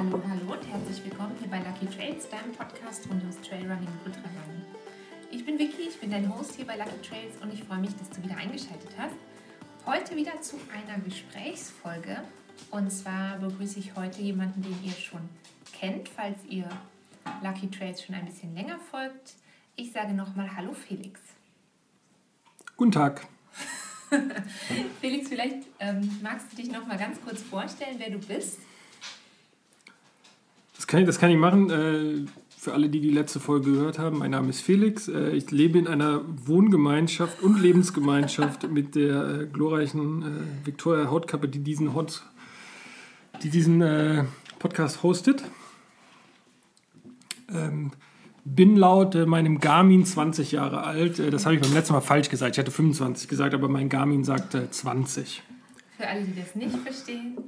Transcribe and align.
Hallo, 0.00 0.18
hallo 0.30 0.52
und 0.54 0.66
herzlich 0.66 1.04
willkommen 1.04 1.36
hier 1.38 1.50
bei 1.50 1.58
Lucky 1.58 1.84
Trails, 1.84 2.26
deinem 2.30 2.52
Podcast 2.52 3.06
rund 3.10 3.20
ums 3.20 3.38
Trailrunning 3.42 3.86
und 3.86 4.06
Ultrarunning. 4.06 4.64
Ich 5.30 5.44
bin 5.44 5.58
Vicky, 5.58 5.88
ich 5.90 6.00
bin 6.00 6.10
dein 6.10 6.34
Host 6.34 6.54
hier 6.54 6.66
bei 6.66 6.78
Lucky 6.78 7.02
Trails 7.06 7.36
und 7.42 7.52
ich 7.52 7.62
freue 7.64 7.80
mich, 7.80 7.94
dass 7.94 8.08
du 8.08 8.22
wieder 8.22 8.34
eingeschaltet 8.38 8.88
hast. 8.96 9.14
Heute 9.84 10.16
wieder 10.16 10.40
zu 10.40 10.56
einer 10.72 10.98
Gesprächsfolge 11.04 12.22
und 12.70 12.90
zwar 12.90 13.36
begrüße 13.40 13.78
ich 13.78 13.94
heute 13.94 14.22
jemanden, 14.22 14.62
den 14.62 14.74
ihr 14.82 14.92
schon 14.92 15.20
kennt, 15.78 16.08
falls 16.08 16.38
ihr 16.48 16.66
Lucky 17.42 17.68
Trails 17.70 18.02
schon 18.02 18.14
ein 18.14 18.24
bisschen 18.24 18.54
länger 18.54 18.78
folgt. 18.78 19.34
Ich 19.76 19.92
sage 19.92 20.14
nochmal 20.14 20.56
Hallo 20.56 20.72
Felix. 20.72 21.20
Guten 22.78 22.92
Tag. 22.92 23.26
Felix, 25.02 25.28
vielleicht 25.28 25.66
ähm, 25.78 26.20
magst 26.22 26.50
du 26.52 26.56
dich 26.56 26.72
noch 26.72 26.86
mal 26.86 26.96
ganz 26.96 27.20
kurz 27.20 27.42
vorstellen, 27.42 27.96
wer 27.98 28.08
du 28.08 28.18
bist? 28.18 28.60
Kann 30.90 31.02
ich, 31.02 31.06
das 31.06 31.20
kann 31.20 31.30
ich 31.30 31.36
machen. 31.36 31.70
Äh, 31.70 32.26
für 32.58 32.72
alle, 32.72 32.88
die 32.88 33.00
die 33.00 33.10
letzte 33.10 33.38
Folge 33.38 33.70
gehört 33.70 34.00
haben, 34.00 34.18
mein 34.18 34.32
Name 34.32 34.48
ist 34.48 34.60
Felix. 34.60 35.06
Äh, 35.06 35.30
ich 35.30 35.48
lebe 35.52 35.78
in 35.78 35.86
einer 35.86 36.22
Wohngemeinschaft 36.46 37.44
und 37.44 37.62
Lebensgemeinschaft 37.62 38.68
mit 38.68 38.96
der 38.96 39.42
äh, 39.42 39.46
glorreichen 39.46 40.22
äh, 40.22 40.66
Victoria 40.66 41.08
Hautkappe, 41.08 41.46
die 41.46 41.60
diesen, 41.60 41.94
Hot, 41.94 42.24
die 43.44 43.50
diesen 43.50 43.80
äh, 43.82 44.24
Podcast 44.58 45.04
hostet. 45.04 45.44
Ähm, 47.54 47.92
bin 48.44 48.74
laut 48.74 49.14
äh, 49.14 49.26
meinem 49.26 49.60
Garmin 49.60 50.04
20 50.04 50.50
Jahre 50.50 50.82
alt. 50.82 51.20
Äh, 51.20 51.30
das 51.30 51.46
habe 51.46 51.54
ich 51.54 51.60
beim 51.60 51.72
letzten 51.72 51.92
Mal 51.92 52.00
falsch 52.00 52.30
gesagt. 52.30 52.56
Ich 52.56 52.58
hatte 52.58 52.72
25 52.72 53.28
gesagt, 53.28 53.54
aber 53.54 53.68
mein 53.68 53.88
Garmin 53.88 54.24
sagte 54.24 54.68
20. 54.68 55.40
Für 55.96 56.08
alle, 56.08 56.24
die 56.24 56.34
das 56.34 56.56
nicht 56.56 56.76
verstehen, 56.78 57.38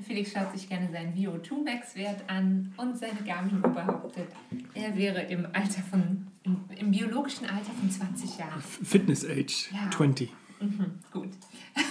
Herr 0.00 0.06
Felix 0.06 0.32
schaut 0.32 0.50
sich 0.52 0.66
gerne 0.66 0.90
seinen 0.90 1.14
VO2 1.14 1.62
Max-Wert 1.62 2.22
an 2.26 2.72
und 2.78 2.96
seine 2.96 3.20
Garmin 3.22 3.60
behauptet, 3.60 4.28
er 4.72 4.96
wäre 4.96 5.20
im 5.24 5.44
Alter 5.52 5.82
von, 5.90 6.26
im, 6.42 6.64
im 6.74 6.90
biologischen 6.90 7.44
Alter 7.44 7.70
von 7.78 7.90
20 7.90 8.38
Jahren. 8.38 8.62
Fitness 8.62 9.26
Age 9.26 9.70
ja. 9.72 9.90
20. 9.90 10.32
Mhm, 10.60 10.98
gut. 11.12 11.28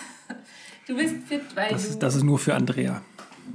Du 0.87 0.95
bist 0.95 1.17
fit, 1.27 1.43
weil 1.55 1.69
das 1.69 1.83
du. 1.83 1.89
Ist, 1.89 1.99
das 1.99 2.15
ist 2.15 2.23
nur 2.23 2.39
für 2.39 2.55
Andrea. 2.55 3.03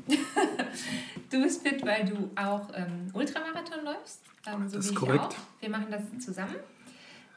du 1.31 1.43
bist 1.43 1.67
fit, 1.67 1.85
weil 1.85 2.05
du 2.05 2.31
auch 2.37 2.71
ähm, 2.77 3.11
Ultramarathon 3.13 3.85
läufst. 3.85 4.21
Ähm, 4.47 4.69
so 4.69 4.77
das 4.77 4.87
ist 4.87 4.95
korrekt. 4.95 5.35
Wir 5.59 5.69
machen 5.69 5.89
das 5.91 6.03
zusammen. 6.25 6.55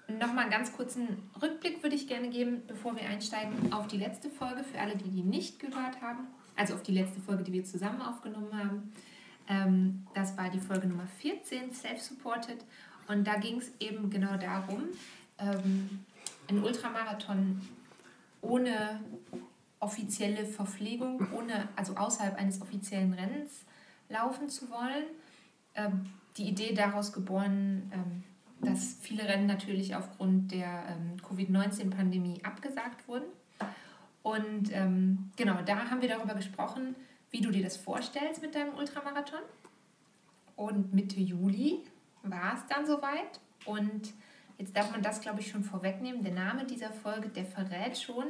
Nochmal 0.07 0.43
einen 0.43 0.51
ganz 0.51 0.71
kurzen 0.71 1.17
Rückblick 1.41 1.81
würde 1.81 1.95
ich 1.95 2.07
gerne 2.07 2.29
geben, 2.29 2.61
bevor 2.67 2.95
wir 2.95 3.09
einsteigen 3.09 3.73
auf 3.73 3.87
die 3.87 3.97
letzte 3.97 4.29
Folge, 4.29 4.63
für 4.63 4.79
alle, 4.79 4.95
die 4.95 5.09
die 5.09 5.23
nicht 5.23 5.59
gehört 5.59 5.99
haben. 5.99 6.27
Also 6.57 6.73
auf 6.73 6.83
die 6.83 6.91
letzte 6.91 7.21
Folge, 7.21 7.43
die 7.43 7.53
wir 7.53 7.63
zusammen 7.63 8.01
aufgenommen 8.01 8.51
haben. 8.53 8.91
Ähm, 9.47 10.07
das 10.13 10.37
war 10.37 10.49
die 10.49 10.59
Folge 10.59 10.87
Nummer 10.87 11.07
14, 11.19 11.71
Self-Supported. 11.73 12.65
Und 13.07 13.25
da 13.25 13.35
ging 13.37 13.57
es 13.57 13.71
eben 13.79 14.09
genau 14.09 14.35
darum, 14.37 14.83
ähm, 15.39 16.01
einen 16.49 16.63
Ultramarathon 16.63 17.61
ohne 18.41 18.99
offizielle 19.79 20.45
Verpflegung, 20.45 21.27
ohne, 21.31 21.69
also 21.75 21.95
außerhalb 21.95 22.35
eines 22.37 22.61
offiziellen 22.61 23.13
Rennens 23.13 23.51
laufen 24.09 24.49
zu 24.49 24.69
wollen. 24.69 25.05
Ähm, 25.75 26.09
die 26.37 26.49
Idee 26.49 26.73
daraus 26.73 27.13
geboren, 27.13 27.91
ähm, 27.93 28.23
dass 28.61 28.97
viele 29.01 29.23
Rennen 29.23 29.45
natürlich 29.45 29.95
aufgrund 29.95 30.51
der 30.51 30.85
ähm, 30.89 31.17
Covid-19-Pandemie 31.21 32.43
abgesagt 32.43 33.07
wurden. 33.07 33.25
Und 34.23 34.71
ähm, 34.71 35.31
genau, 35.35 35.61
da 35.65 35.89
haben 35.89 36.01
wir 36.01 36.09
darüber 36.09 36.33
gesprochen, 36.35 36.95
wie 37.31 37.41
du 37.41 37.51
dir 37.51 37.63
das 37.63 37.77
vorstellst 37.77 38.41
mit 38.41 38.55
deinem 38.55 38.75
Ultramarathon. 38.75 39.39
Und 40.55 40.93
Mitte 40.93 41.19
Juli 41.19 41.83
war 42.23 42.55
es 42.55 42.65
dann 42.67 42.85
soweit. 42.85 43.39
Und 43.65 44.13
jetzt 44.57 44.75
darf 44.75 44.91
man 44.91 45.01
das, 45.01 45.21
glaube 45.21 45.39
ich, 45.39 45.49
schon 45.49 45.63
vorwegnehmen. 45.63 46.23
Der 46.23 46.33
Name 46.33 46.65
dieser 46.65 46.91
Folge, 46.91 47.29
der 47.29 47.45
verrät 47.45 47.97
schon, 47.97 48.25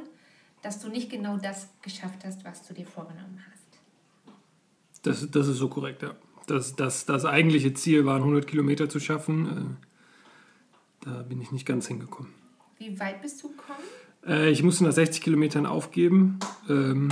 dass 0.62 0.80
du 0.80 0.88
nicht 0.88 1.10
genau 1.10 1.36
das 1.38 1.68
geschafft 1.82 2.24
hast, 2.24 2.44
was 2.44 2.66
du 2.66 2.74
dir 2.74 2.86
vorgenommen 2.86 3.42
hast. 3.50 3.68
Das, 5.02 5.30
das 5.30 5.48
ist 5.48 5.58
so 5.58 5.68
korrekt, 5.68 6.02
ja. 6.02 6.14
Das, 6.46 6.74
das, 6.74 7.04
das 7.04 7.24
eigentliche 7.24 7.74
Ziel 7.74 8.06
war, 8.06 8.16
100 8.16 8.46
Kilometer 8.46 8.88
zu 8.88 9.00
schaffen. 9.00 9.78
Äh, 11.04 11.04
da 11.04 11.22
bin 11.22 11.40
ich 11.40 11.52
nicht 11.52 11.66
ganz 11.66 11.86
hingekommen. 11.86 12.32
Wie 12.78 12.98
weit 12.98 13.20
bist 13.20 13.42
du 13.42 13.48
gekommen? 13.48 13.84
Äh, 14.26 14.50
ich 14.50 14.62
musste 14.62 14.84
nach 14.84 14.92
60 14.92 15.22
Kilometern 15.22 15.66
aufgeben. 15.66 16.38
Ähm, 16.68 17.10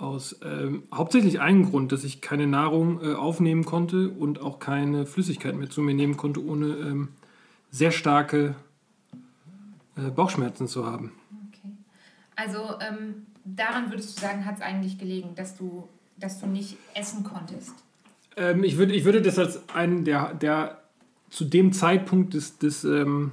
aus 0.00 0.36
ähm, 0.42 0.84
hauptsächlich 0.92 1.40
einem 1.40 1.68
Grund, 1.68 1.92
dass 1.92 2.04
ich 2.04 2.20
keine 2.20 2.46
Nahrung 2.46 3.02
äh, 3.02 3.14
aufnehmen 3.14 3.64
konnte 3.64 4.08
und 4.08 4.40
auch 4.40 4.58
keine 4.58 5.04
Flüssigkeit 5.04 5.54
mehr 5.54 5.68
zu 5.68 5.82
mir 5.82 5.94
nehmen 5.94 6.16
konnte, 6.16 6.44
ohne 6.44 6.68
ähm, 6.68 7.08
sehr 7.70 7.90
starke 7.90 8.54
äh, 9.96 10.10
Bauchschmerzen 10.10 10.68
zu 10.68 10.86
haben. 10.86 11.12
Okay. 11.48 11.72
Also 12.34 12.78
ähm, 12.80 13.26
daran 13.44 13.90
würdest 13.90 14.16
du 14.16 14.22
sagen, 14.22 14.46
hat 14.46 14.56
es 14.56 14.62
eigentlich 14.62 14.98
gelegen, 14.98 15.34
dass 15.34 15.56
du, 15.56 15.88
dass 16.16 16.40
du 16.40 16.46
nicht 16.46 16.76
essen 16.94 17.22
konntest? 17.22 17.74
Ähm, 18.36 18.64
ich, 18.64 18.78
würde, 18.78 18.94
ich 18.94 19.04
würde 19.04 19.20
das 19.20 19.38
als 19.38 19.68
einen 19.74 20.04
der, 20.04 20.34
der 20.34 20.80
zu 21.28 21.44
dem 21.44 21.72
Zeitpunkt 21.72 22.34
des, 22.34 22.58
des 22.58 22.84
ähm, 22.84 23.32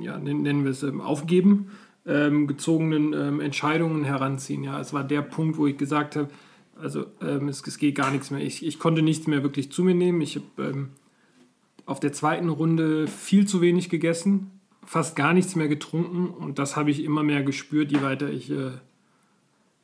ja, 0.00 0.18
nennen 0.18 0.64
wir 0.64 0.70
es, 0.70 0.82
ähm, 0.82 1.00
Aufgeben 1.00 1.70
ähm, 2.06 2.46
gezogenen 2.46 3.12
ähm, 3.12 3.40
Entscheidungen 3.40 4.04
heranziehen. 4.04 4.64
Ja, 4.64 4.80
es 4.80 4.92
war 4.92 5.04
der 5.04 5.22
Punkt, 5.22 5.56
wo 5.56 5.66
ich 5.66 5.78
gesagt 5.78 6.16
habe, 6.16 6.28
also 6.76 7.06
es, 7.20 7.66
es, 7.66 7.78
geht 7.78 7.94
gar 7.94 8.10
nichts 8.10 8.30
mehr. 8.30 8.40
Ich, 8.40 8.66
ich 8.66 8.78
konnte 8.78 9.00
nichts 9.00 9.26
mehr 9.26 9.42
wirklich 9.42 9.70
zu 9.70 9.84
mir 9.84 9.94
nehmen. 9.94 10.20
Ich 10.20 10.36
habe 10.36 10.88
auf 11.86 12.00
der 12.00 12.12
zweiten 12.12 12.48
Runde 12.48 13.06
viel 13.06 13.46
zu 13.46 13.60
wenig 13.60 13.90
gegessen, 13.90 14.50
fast 14.84 15.16
gar 15.16 15.32
nichts 15.34 15.56
mehr 15.56 15.68
getrunken 15.68 16.28
und 16.28 16.58
das 16.58 16.76
habe 16.76 16.90
ich 16.90 17.02
immer 17.02 17.22
mehr 17.22 17.42
gespürt, 17.42 17.92
je 17.92 18.02
weiter 18.02 18.28
ich 18.30 18.50
äh, 18.50 18.72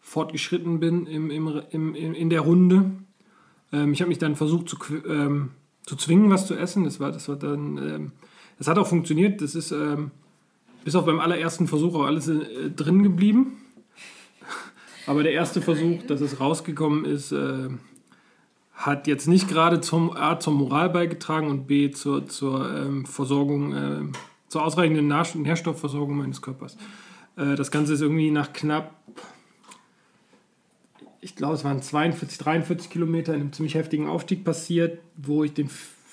fortgeschritten 0.01 0.81
bin 0.81 1.07
im, 1.07 1.31
im, 1.31 1.63
im, 1.71 1.95
in 1.95 2.31
der 2.31 2.41
Runde. 2.41 2.91
Ähm, 3.73 3.93
ich 3.93 4.01
habe 4.01 4.09
mich 4.09 4.19
dann 4.19 4.37
versucht 4.37 4.69
zu, 4.69 4.77
ähm, 5.07 5.51
zu 5.87 5.97
zwingen, 5.97 6.31
was 6.31 6.47
zu 6.47 6.55
essen. 6.55 6.85
Das 6.85 7.01
war, 7.01 7.13
das 7.13 7.29
war 7.29 7.37
dann, 7.37 7.79
ähm, 7.79 8.13
das 8.61 8.69
hat 8.69 8.79
auch 8.79 8.87
funktioniert. 8.87 9.41
Das 9.41 9.55
ist 9.55 9.73
ähm, 9.73 10.11
bis 10.85 10.95
auf 10.95 11.07
beim 11.07 11.19
allerersten 11.19 11.67
Versuch 11.67 11.95
auch 11.95 12.05
alles 12.05 12.29
äh, 12.29 12.71
drin 12.71 13.03
geblieben. 13.03 13.57
Aber 15.07 15.23
der 15.23 15.33
erste 15.33 15.63
Versuch, 15.63 16.03
dass 16.07 16.21
es 16.21 16.41
rausgekommen 16.41 17.07
ist, 17.07 17.33
äh, 17.33 17.71
hat 18.75 19.07
jetzt 19.07 19.29
nicht 19.29 19.49
gerade 19.49 19.81
zum 19.81 20.15
A 20.15 20.39
zur 20.39 20.53
Moral 20.53 20.91
beigetragen 20.91 21.49
und 21.49 21.67
B 21.67 21.91
zur, 21.91 22.29
zur 22.29 22.71
ähm, 22.77 23.07
Versorgung, 23.07 23.73
äh, 23.73 24.03
zur 24.49 24.63
ausreichenden 24.63 25.09
Nährstoffversorgung 25.09 26.19
meines 26.19 26.43
Körpers. 26.43 26.77
Äh, 27.37 27.57
das 27.57 27.71
Ganze 27.71 27.95
ist 27.95 28.03
irgendwie 28.03 28.31
nach 28.31 28.53
knapp 28.53 28.95
ich 31.23 31.37
glaube, 31.37 31.55
es 31.55 31.65
waren 31.65 31.83
42, 31.83 32.39
43 32.39 32.91
Kilometer 32.91 33.35
in 33.35 33.43
einem 33.43 33.53
ziemlich 33.53 33.75
heftigen 33.75 34.09
Aufstieg 34.09 34.43
passiert, 34.43 35.01
wo 35.17 35.45
ich 35.45 35.53
den, 35.53 35.69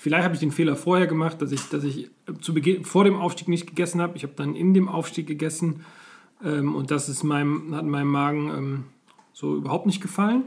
vielleicht 0.07 0.23
habe 0.23 0.33
ich 0.33 0.39
den 0.39 0.51
Fehler 0.51 0.77
vorher 0.77 1.05
gemacht, 1.05 1.41
dass 1.41 1.51
ich, 1.51 1.67
dass 1.69 1.83
ich 1.83 2.09
zu 2.39 2.53
Beginn, 2.53 2.85
vor 2.85 3.03
dem 3.03 3.17
Aufstieg 3.17 3.49
nicht 3.49 3.67
gegessen 3.67 4.01
habe. 4.01 4.15
Ich 4.15 4.23
habe 4.23 4.33
dann 4.35 4.55
in 4.55 4.73
dem 4.73 4.87
Aufstieg 4.87 5.27
gegessen 5.27 5.85
ähm, 6.43 6.75
und 6.75 6.91
das 6.91 7.09
ist 7.09 7.23
meinem, 7.23 7.75
hat 7.75 7.85
meinem 7.85 8.09
Magen 8.09 8.49
ähm, 8.49 8.83
so 9.33 9.57
überhaupt 9.57 9.85
nicht 9.85 10.01
gefallen. 10.01 10.43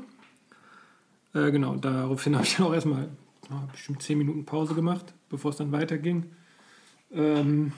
Äh, 1.35 1.51
genau, 1.51 1.77
daraufhin 1.77 2.35
habe 2.35 2.47
ich 2.47 2.57
dann 2.57 2.67
auch 2.67 2.75
erstmal 2.75 3.09
ja, 3.51 3.69
bestimmt 3.71 4.03
10 4.03 4.17
Minuten 4.17 4.47
Pause 4.47 4.75
gemacht, 4.75 5.13
bevor 5.29 5.51
es 5.51 5.59
dann 5.59 5.73
weiterging. 5.73 6.25
Ähm, 7.13 7.73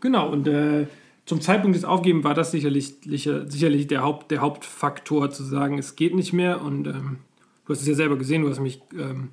genau, 0.00 0.30
und 0.30 0.46
äh, 0.46 0.86
zum 1.26 1.40
Zeitpunkt 1.40 1.76
des 1.76 1.84
Aufgebens 1.84 2.24
war 2.24 2.34
das 2.34 2.52
sicherlich, 2.52 2.94
sicherlich 3.02 3.86
der, 3.88 4.02
Haupt, 4.02 4.30
der 4.30 4.40
Hauptfaktor, 4.40 5.30
zu 5.30 5.42
sagen, 5.42 5.76
es 5.76 5.96
geht 5.96 6.14
nicht 6.14 6.32
mehr. 6.32 6.62
Und 6.62 6.86
ähm, 6.86 7.18
du 7.66 7.72
hast 7.72 7.82
es 7.82 7.86
ja 7.86 7.94
selber 7.94 8.16
gesehen, 8.16 8.42
du 8.42 8.48
hast 8.48 8.60
mich 8.60 8.80
ähm, 8.98 9.30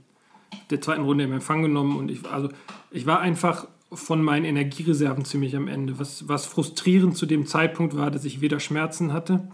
der 0.69 0.81
zweiten 0.81 1.03
Runde 1.03 1.23
im 1.23 1.33
Empfang 1.33 1.61
genommen. 1.61 1.97
Und 1.97 2.09
ich, 2.09 2.25
also, 2.29 2.49
ich 2.91 3.05
war 3.05 3.19
einfach 3.19 3.67
von 3.91 4.21
meinen 4.23 4.45
Energiereserven 4.45 5.25
ziemlich 5.25 5.55
am 5.55 5.67
Ende. 5.67 5.99
Was, 5.99 6.27
was 6.27 6.45
frustrierend 6.45 7.15
zu 7.15 7.25
dem 7.25 7.45
Zeitpunkt 7.45 7.95
war, 7.95 8.11
dass 8.11 8.25
ich 8.25 8.41
weder 8.41 8.59
Schmerzen 8.59 9.13
hatte, 9.13 9.47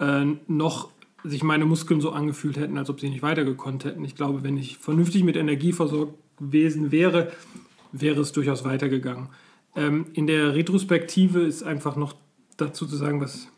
äh, 0.00 0.24
noch 0.46 0.90
sich 1.24 1.42
meine 1.42 1.66
Muskeln 1.66 2.00
so 2.00 2.12
angefühlt 2.12 2.56
hätten, 2.56 2.78
als 2.78 2.88
ob 2.88 3.00
sie 3.00 3.10
nicht 3.10 3.22
weitergekonnt 3.22 3.84
hätten. 3.84 4.04
Ich 4.04 4.14
glaube, 4.14 4.42
wenn 4.42 4.56
ich 4.56 4.78
vernünftig 4.78 5.22
mit 5.24 5.36
Energie 5.36 5.72
versorgt 5.72 6.14
gewesen 6.38 6.90
wäre, 6.90 7.30
wäre 7.92 8.20
es 8.20 8.32
durchaus 8.32 8.64
weitergegangen. 8.64 9.28
Ähm, 9.76 10.06
in 10.14 10.26
der 10.26 10.54
Retrospektive 10.54 11.40
ist 11.40 11.62
einfach 11.62 11.96
noch 11.96 12.14
dazu 12.56 12.86
zu 12.86 12.96
sagen, 12.96 13.20
was, 13.20 13.48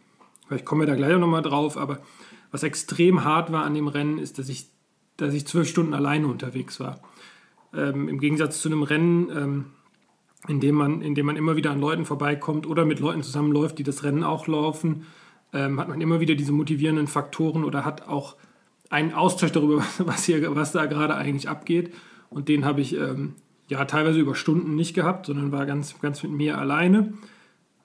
vielleicht 0.46 0.64
kommen 0.64 0.82
wir 0.82 0.87
da 0.87 0.94
gleich 0.94 1.16
nochmal 1.16 1.43
drauf, 1.43 1.76
aber 1.76 2.00
was 2.50 2.62
extrem 2.62 3.25
hart 3.25 3.52
war 3.52 3.64
an 3.64 3.75
dem 3.75 3.88
Rennen, 3.88 4.19
ist, 4.19 4.38
dass 4.38 4.48
ich, 4.48 4.66
dass 5.16 5.34
ich 5.34 5.46
zwölf 5.46 5.68
Stunden 5.68 5.94
alleine 5.94 6.26
unterwegs 6.26 6.80
war. 6.80 7.00
Ähm, 7.74 8.08
Im 8.08 8.20
Gegensatz 8.20 8.60
zu 8.60 8.68
einem 8.68 8.82
Rennen, 8.82 9.30
ähm, 9.30 9.64
in, 10.48 10.60
dem 10.60 10.74
man, 10.74 11.02
in 11.02 11.14
dem 11.14 11.26
man 11.26 11.36
immer 11.36 11.56
wieder 11.56 11.70
an 11.70 11.80
Leuten 11.80 12.04
vorbeikommt 12.04 12.66
oder 12.66 12.84
mit 12.84 13.00
Leuten 13.00 13.22
zusammenläuft, 13.22 13.78
die 13.78 13.84
das 13.84 14.04
Rennen 14.04 14.24
auch 14.24 14.46
laufen, 14.46 15.06
ähm, 15.52 15.78
hat 15.78 15.88
man 15.88 16.00
immer 16.00 16.20
wieder 16.20 16.34
diese 16.34 16.52
motivierenden 16.52 17.06
Faktoren 17.06 17.64
oder 17.64 17.84
hat 17.84 18.08
auch 18.08 18.36
einen 18.90 19.14
Austausch 19.14 19.52
darüber, 19.52 19.84
was, 19.98 20.24
hier, 20.24 20.54
was 20.54 20.72
da 20.72 20.86
gerade 20.86 21.14
eigentlich 21.14 21.48
abgeht. 21.48 21.94
Und 22.30 22.48
den 22.48 22.64
habe 22.64 22.80
ich 22.80 22.96
ähm, 22.96 23.34
ja 23.68 23.84
teilweise 23.84 24.20
über 24.20 24.34
Stunden 24.34 24.74
nicht 24.74 24.94
gehabt, 24.94 25.26
sondern 25.26 25.52
war 25.52 25.66
ganz, 25.66 25.98
ganz 26.00 26.22
mit 26.22 26.32
mir 26.32 26.58
alleine. 26.58 27.12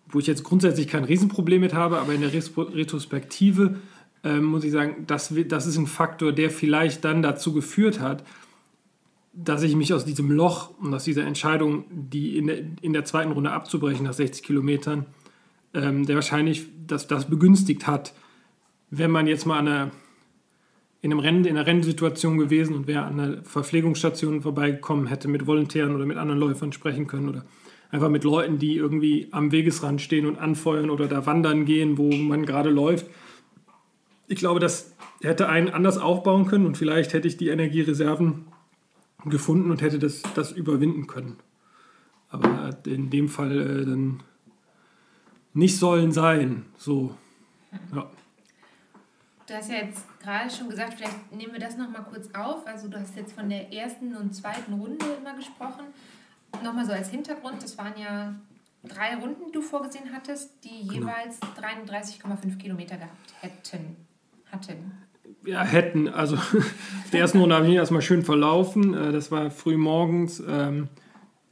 Wo 0.10 0.20
ich 0.20 0.28
jetzt 0.28 0.44
grundsätzlich 0.44 0.88
kein 0.88 1.04
Riesenproblem 1.04 1.60
mit 1.60 1.74
habe, 1.74 2.00
aber 2.00 2.14
in 2.14 2.22
der 2.22 2.32
Retrospektive 2.32 3.76
ähm, 4.28 4.44
muss 4.44 4.64
ich 4.64 4.72
sagen, 4.72 5.06
das, 5.08 5.34
das 5.48 5.66
ist 5.66 5.78
ein 5.78 5.88
Faktor, 5.88 6.34
der 6.34 6.50
vielleicht 6.50 7.06
dann 7.06 7.22
dazu 7.22 7.54
geführt 7.54 8.00
hat, 8.00 8.24
dass 9.34 9.64
ich 9.64 9.76
mich 9.76 9.94
aus 9.94 10.04
diesem 10.04 10.32
Loch 10.32 10.72
und 10.80 10.94
aus 10.94 11.04
dieser 11.04 11.26
Entscheidung, 11.26 11.86
die 11.90 12.38
in 12.38 12.48
der, 12.48 12.58
in 12.82 12.94
der 12.94 13.06
zweiten 13.06 13.32
Runde 13.32 13.52
abzubrechen 13.52 14.06
nach 14.06 14.14
60 14.14 14.44
Kilometern, 14.44 15.06
ähm, 15.74 16.06
der 16.06 16.16
wahrscheinlich 16.16 16.68
das, 16.86 17.08
das 17.08 17.30
begünstigt 17.30 17.88
hat, 17.88 18.14
wenn 18.90 19.12
man 19.12 19.28
jetzt 19.28 19.46
mal 19.46 19.60
an 19.60 19.92
in, 21.02 21.12
einem 21.12 21.20
Rennen, 21.20 21.46
in 21.46 21.56
einer 21.56 21.68
Rennsituation 21.68 22.38
gewesen 22.38 22.76
und 22.76 22.88
wäre 22.88 23.04
an 23.04 23.20
einer 23.20 23.44
Verpflegungsstation 23.44 24.42
vorbeigekommen, 24.42 25.08
hätte 25.08 25.28
mit 25.28 25.46
Volontären 25.46 25.96
oder 25.96 26.06
mit 26.06 26.18
anderen 26.18 26.40
Läufern 26.40 26.74
sprechen 26.74 27.08
können 27.08 27.30
oder 27.30 27.46
einfach 27.92 28.10
mit 28.10 28.24
Leuten, 28.24 28.60
die 28.60 28.76
irgendwie 28.76 29.28
am 29.32 29.52
Wegesrand 29.52 30.02
stehen 30.02 30.26
und 30.26 30.38
anfeuern 30.38 30.90
oder 30.90 31.08
da 31.08 31.26
wandern 31.26 31.66
gehen, 31.66 31.98
wo 31.98 32.12
man 32.12 32.46
gerade 32.46 32.70
läuft. 32.70 33.06
Ich 34.28 34.38
glaube, 34.38 34.60
das 34.60 34.94
hätte 35.22 35.50
einen 35.50 35.70
anders 35.70 35.98
aufbauen 35.98 36.48
können 36.48 36.66
und 36.66 36.78
vielleicht 36.78 37.14
hätte 37.14 37.28
ich 37.28 37.38
die 37.38 37.48
Energiereserven 37.48 38.46
gefunden 39.26 39.72
und 39.72 39.82
hätte 39.82 40.00
das, 40.00 40.22
das 40.36 40.52
überwinden 40.52 41.08
können. 41.08 41.38
Aber 42.30 42.78
in 42.86 43.10
dem 43.10 43.30
Fall 43.30 43.60
äh, 43.60 43.86
dann 43.86 44.22
nicht 45.54 45.78
sollen 45.78 46.12
sein. 46.12 46.66
So. 46.78 47.16
Ja. 47.94 48.10
Du 49.48 49.54
hast 49.54 49.70
ja 49.70 49.78
jetzt 49.78 50.04
gerade 50.20 50.50
schon 50.50 50.70
gesagt, 50.70 50.96
vielleicht 50.96 51.32
nehmen 51.32 51.54
wir 51.54 51.60
das 51.60 51.78
nochmal 51.78 52.04
kurz 52.04 52.30
auf. 52.36 52.68
Also 52.68 52.90
du 52.90 53.00
hast 53.00 53.16
jetzt 53.16 53.32
von 53.32 53.50
der 53.50 53.72
ersten 53.72 54.16
und 54.16 54.36
zweiten 54.36 54.74
Runde 54.74 55.06
immer 55.20 55.36
gesprochen. 55.36 55.86
Nochmal 56.64 56.86
so 56.86 56.92
als 56.92 57.10
Hintergrund, 57.10 57.64
das 57.64 57.78
waren 57.78 57.98
ja 57.98 58.36
drei 58.84 59.16
Runden, 59.16 59.48
die 59.48 59.52
du 59.52 59.62
vorgesehen 59.62 60.12
hattest, 60.14 60.52
die 60.64 60.88
genau. 60.88 61.08
jeweils 61.08 61.40
33,5 61.42 62.58
Kilometer 62.58 62.98
gehabt 62.98 63.34
hätten. 63.42 64.07
Hatten 64.52 64.92
ja, 65.48 65.64
hätten. 65.64 66.10
Also 66.10 66.38
der 67.14 67.22
ersten 67.22 67.40
Runde 67.40 67.56
habe 67.56 67.66
ich 67.66 67.70
mich 67.70 67.78
erstmal 67.78 68.02
schön 68.02 68.24
verlaufen. 68.24 68.94
Äh, 68.94 69.12
das 69.12 69.32
war 69.32 69.50
früh 69.50 69.78
morgens 69.78 70.44
ähm, 70.48 70.90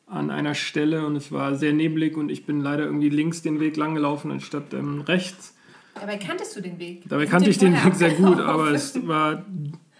an 0.05 0.29
einer 0.29 0.53
Stelle 0.53 1.05
und 1.05 1.15
es 1.15 1.31
war 1.31 1.55
sehr 1.55 1.73
neblig 1.73 2.17
und 2.17 2.29
ich 2.29 2.45
bin 2.45 2.61
leider 2.61 2.83
irgendwie 2.83 3.09
links 3.09 3.41
den 3.41 3.59
Weg 3.59 3.77
lang 3.77 3.95
gelaufen 3.95 4.31
anstatt 4.31 4.73
ähm, 4.73 5.01
rechts. 5.01 5.55
Dabei 5.95 6.17
kanntest 6.17 6.55
du 6.55 6.61
den 6.61 6.77
Weg. 6.77 7.03
Dabei 7.07 7.25
kannte 7.25 7.49
ich 7.49 7.57
den 7.57 7.73
Weg 7.73 7.95
sehr 7.95 8.11
gut, 8.11 8.39
aber 8.39 8.71
es 8.71 9.07
war, 9.07 9.45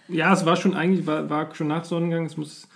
ja, 0.08 0.32
es 0.32 0.44
war 0.44 0.56
schon 0.56 0.74
eigentlich, 0.74 1.06
war, 1.06 1.30
war 1.30 1.54
schon 1.54 1.68
nach 1.68 1.84
Sonnengang, 1.84 2.26
es 2.26 2.36
muss 2.36 2.68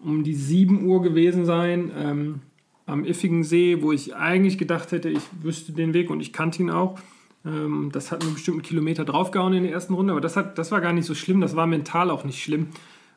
um 0.00 0.24
die 0.24 0.34
7 0.34 0.84
Uhr 0.84 1.02
gewesen 1.02 1.44
sein, 1.44 1.92
ähm, 1.96 2.40
am 2.84 3.04
Iffigen 3.04 3.44
See, 3.44 3.80
wo 3.80 3.92
ich 3.92 4.16
eigentlich 4.16 4.58
gedacht 4.58 4.90
hätte, 4.90 5.08
ich 5.08 5.22
wüsste 5.40 5.72
den 5.72 5.94
Weg 5.94 6.10
und 6.10 6.18
ich 6.18 6.32
kannte 6.32 6.60
ihn 6.60 6.70
auch. 6.70 6.98
Ähm, 7.44 7.90
das 7.92 8.12
hat 8.12 8.24
mir 8.24 8.30
bestimmt 8.30 8.56
einen 8.56 8.62
Kilometer 8.62 9.04
draufgehauen 9.04 9.52
in 9.54 9.64
der 9.64 9.72
ersten 9.72 9.94
Runde, 9.94 10.12
aber 10.12 10.20
das, 10.20 10.36
hat, 10.36 10.58
das 10.58 10.70
war 10.70 10.80
gar 10.80 10.92
nicht 10.92 11.06
so 11.06 11.14
schlimm. 11.14 11.40
Das 11.40 11.56
war 11.56 11.66
mental 11.66 12.10
auch 12.10 12.24
nicht 12.24 12.42
schlimm, 12.42 12.68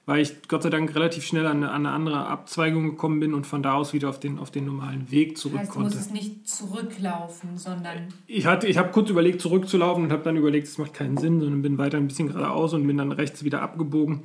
weil 0.06 0.22
ich 0.22 0.48
Gott 0.48 0.64
sei 0.64 0.70
Dank 0.70 0.94
relativ 0.96 1.26
schnell 1.26 1.46
an 1.46 1.58
eine, 1.58 1.72
an 1.72 1.86
eine 1.86 1.96
andere 1.96 2.28
Abzweigung 2.28 2.86
gekommen 2.92 3.20
bin 3.20 3.34
und 3.34 3.46
von 3.46 3.62
da 3.62 3.74
aus 3.74 3.94
wieder 3.94 4.10
auf 4.10 4.20
den, 4.20 4.40
auf 4.40 4.52
den 4.52 4.66
normalen 4.66 5.12
Weg 5.12 5.38
zurück 5.38 5.60
heißt, 5.60 5.72
konnte. 5.72 5.92
Du 5.92 5.96
musst 5.98 6.14
nicht 6.14 6.48
zurücklaufen, 6.48 7.58
sondern. 7.58 8.08
Ich, 8.28 8.46
ich 8.46 8.78
habe 8.78 8.92
kurz 8.92 9.10
überlegt, 9.10 9.42
zurückzulaufen 9.42 10.06
und 10.06 10.12
habe 10.12 10.24
dann 10.24 10.38
überlegt, 10.38 10.68
es 10.68 10.78
macht 10.78 10.94
keinen 10.94 11.18
Sinn, 11.18 11.40
sondern 11.40 11.62
bin 11.62 11.78
weiter 11.78 11.98
ein 11.98 12.08
bisschen 12.08 12.28
geradeaus 12.28 12.74
und 12.74 12.88
bin 12.88 12.98
dann 12.98 13.12
rechts 13.12 13.44
wieder 13.44 13.62
abgebogen 13.62 14.24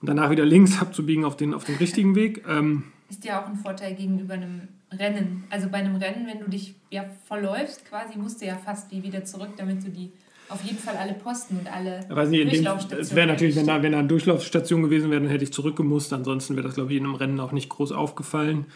und 0.00 0.08
danach 0.08 0.30
wieder 0.30 0.44
links 0.46 0.80
abzubiegen 0.80 1.24
auf 1.24 1.36
den, 1.36 1.54
auf 1.54 1.64
den 1.64 1.76
richtigen 1.76 2.14
Weg. 2.14 2.44
Ähm, 2.48 2.84
ist 3.10 3.24
ja 3.24 3.42
auch 3.42 3.46
ein 3.46 3.56
Vorteil 3.56 3.94
gegenüber 3.94 4.34
einem 4.34 4.68
Rennen. 4.98 5.44
Also 5.50 5.68
bei 5.68 5.78
einem 5.78 5.96
Rennen, 5.96 6.26
wenn 6.26 6.40
du 6.40 6.48
dich 6.48 6.74
ja 6.90 7.04
verläufst, 7.26 7.84
quasi 7.84 8.18
musst 8.18 8.40
du 8.40 8.46
ja 8.46 8.56
fast 8.56 8.90
wie 8.90 9.02
wieder 9.02 9.24
zurück, 9.24 9.50
damit 9.56 9.84
du 9.84 9.90
die 9.90 10.12
auf 10.48 10.62
jeden 10.62 10.78
Fall 10.78 10.96
alle 10.96 11.14
Posten 11.14 11.58
und 11.58 11.72
alle 11.72 12.00
nicht, 12.26 12.52
Durchlaufstationen. 12.52 13.02
Es 13.02 13.14
wäre 13.14 13.26
natürlich, 13.26 13.56
wenn 13.56 13.66
da, 13.66 13.82
wenn 13.82 13.92
da 13.92 13.98
eine 13.98 14.08
Durchlaufstation 14.08 14.82
gewesen 14.82 15.10
wäre, 15.10 15.20
dann 15.20 15.30
hätte 15.30 15.44
ich 15.44 15.52
zurückgemusst. 15.52 16.12
Ansonsten 16.12 16.56
wäre 16.56 16.66
das, 16.66 16.74
glaube 16.74 16.92
ich, 16.92 16.98
in 16.98 17.04
einem 17.04 17.14
Rennen 17.14 17.40
auch 17.40 17.52
nicht 17.52 17.68
groß 17.68 17.92
aufgefallen. 17.92 18.66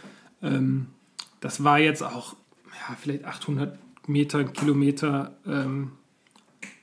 Ähm, 0.43 0.87
das 1.41 1.63
war 1.65 1.79
jetzt 1.79 2.03
auch 2.03 2.35
ja, 2.67 2.97
vielleicht 2.99 3.25
800 3.25 3.79
Meter, 4.07 4.45
Kilometer 4.45 5.37
ähm, 5.47 5.93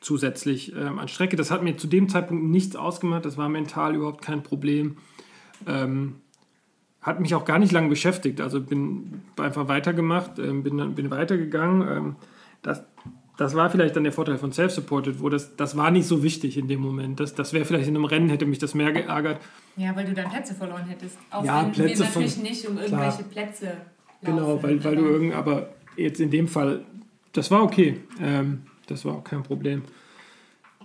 zusätzlich 0.02 0.76
ähm, 0.76 1.00
an 1.00 1.08
Strecke. 1.08 1.36
Das 1.36 1.50
hat 1.50 1.64
mir 1.64 1.78
zu 1.78 1.88
dem 1.88 2.10
Zeitpunkt 2.10 2.44
nichts 2.46 2.76
ausgemacht. 2.76 3.26
Das 3.26 3.38
war 3.38 3.50
mental 3.50 3.96
überhaupt 3.96 4.22
kein 4.22 4.44
Problem. 4.44 4.98
Ähm, 5.66 6.16
hat 7.04 7.20
mich 7.20 7.36
auch 7.36 7.46
gar 7.46 7.60
nicht 7.60 7.72
lange 7.72 7.90
beschäftigt. 7.90 8.42
Also 8.42 8.62
bin 8.62 9.22
einfach 9.38 9.68
weitergemacht, 9.68 10.40
ähm, 10.40 10.64
bin, 10.64 10.96
bin 10.96 11.12
weitergegangen. 11.12 11.88
Ähm, 11.88 12.16
das, 12.62 12.84
das 13.38 13.56
war 13.56 13.70
vielleicht 13.70 13.96
dann 13.96 14.04
der 14.04 14.14
Vorteil 14.14 14.38
von 14.38 14.54
Self-Supported, 14.54 15.22
wo 15.22 15.28
das, 15.28 15.56
das 15.58 15.76
war 15.76 15.92
nicht 15.92 16.08
so 16.08 16.24
wichtig 16.24 16.58
in 16.58 16.68
dem 16.68 16.80
Moment. 16.80 17.20
Das, 17.20 17.36
das 17.36 17.52
wäre 17.52 17.66
vielleicht 17.66 17.90
in 17.90 17.96
einem 17.96 18.06
Rennen, 18.06 18.30
hätte 18.30 18.46
mich 18.46 18.60
das 18.60 18.74
mehr 18.74 18.94
geärgert. 18.94 19.42
Ja, 19.76 19.96
weil 19.96 20.06
du 20.06 20.14
dann 20.14 20.30
Plätze 20.30 20.56
verloren 20.56 20.86
hättest. 20.86 21.18
Auch 21.30 21.44
ja, 21.44 21.64
wenn 21.64 21.72
Plätze 21.74 22.00
wir 22.00 22.06
natürlich 22.06 22.34
von, 22.34 22.44
nicht 22.44 22.68
um 22.68 22.78
irgendwelche 22.78 23.24
klar. 23.24 23.30
Plätze 23.32 23.66
laufen. 23.66 24.38
Genau, 24.38 24.64
weil, 24.64 24.84
weil 24.84 24.96
du 24.96 25.06
irgend, 25.06 25.34
aber 25.34 25.70
jetzt 25.98 26.22
in 26.22 26.32
dem 26.32 26.48
Fall, 26.48 26.86
das 27.34 27.52
war 27.52 27.64
okay. 27.64 28.00
Ähm, 28.22 28.64
das 28.88 29.04
war 29.04 29.16
auch 29.16 29.24
kein 29.24 29.44
Problem. 29.44 29.84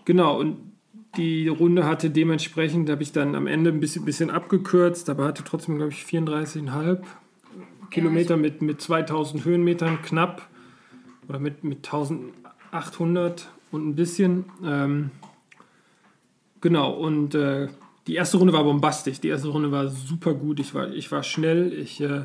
Genau, 0.05 0.41
und 0.41 0.68
die 1.17 1.49
Runde 1.49 1.85
hatte 1.87 2.11
dementsprechend, 2.11 2.91
habe 2.91 3.03
ich 3.03 3.13
dann 3.13 3.35
am 3.35 3.47
Ende 3.47 3.71
ein 3.71 3.81
bisschen, 3.81 4.05
bisschen 4.05 4.31
abgekürzt, 4.31 5.09
aber 5.11 5.25
hatte 5.25 5.43
trotzdem, 5.45 5.77
glaube 5.77 5.93
ich, 5.93 6.03
34,5 6.03 7.01
Kilometer 7.91 8.37
mit, 8.37 8.63
mit 8.63 8.81
2000 8.81 9.45
Höhenmetern 9.45 10.03
knapp 10.03 10.49
oder 11.29 11.39
mit, 11.39 11.65
mit 11.65 11.79
1800 11.87 13.49
und 13.71 13.89
ein 13.89 13.95
bisschen. 13.95 14.45
Ähm, 14.65 15.11
genau, 16.61 16.93
und 16.93 17.35
äh, 17.35 17.69
die 18.07 18.15
erste 18.15 18.39
Runde 18.39 18.53
war 18.53 18.65
bombastisch. 18.65 19.21
Die 19.21 19.29
erste 19.29 19.49
Runde 19.49 19.73
war 19.73 19.89
super 19.89 20.35
gut. 20.35 20.61
Ich 20.61 20.75
war, 20.75 20.91
ich 20.91 21.11
war 21.11 21.23
schnell, 21.23 21.73
ich 21.73 22.01
äh, 22.01 22.25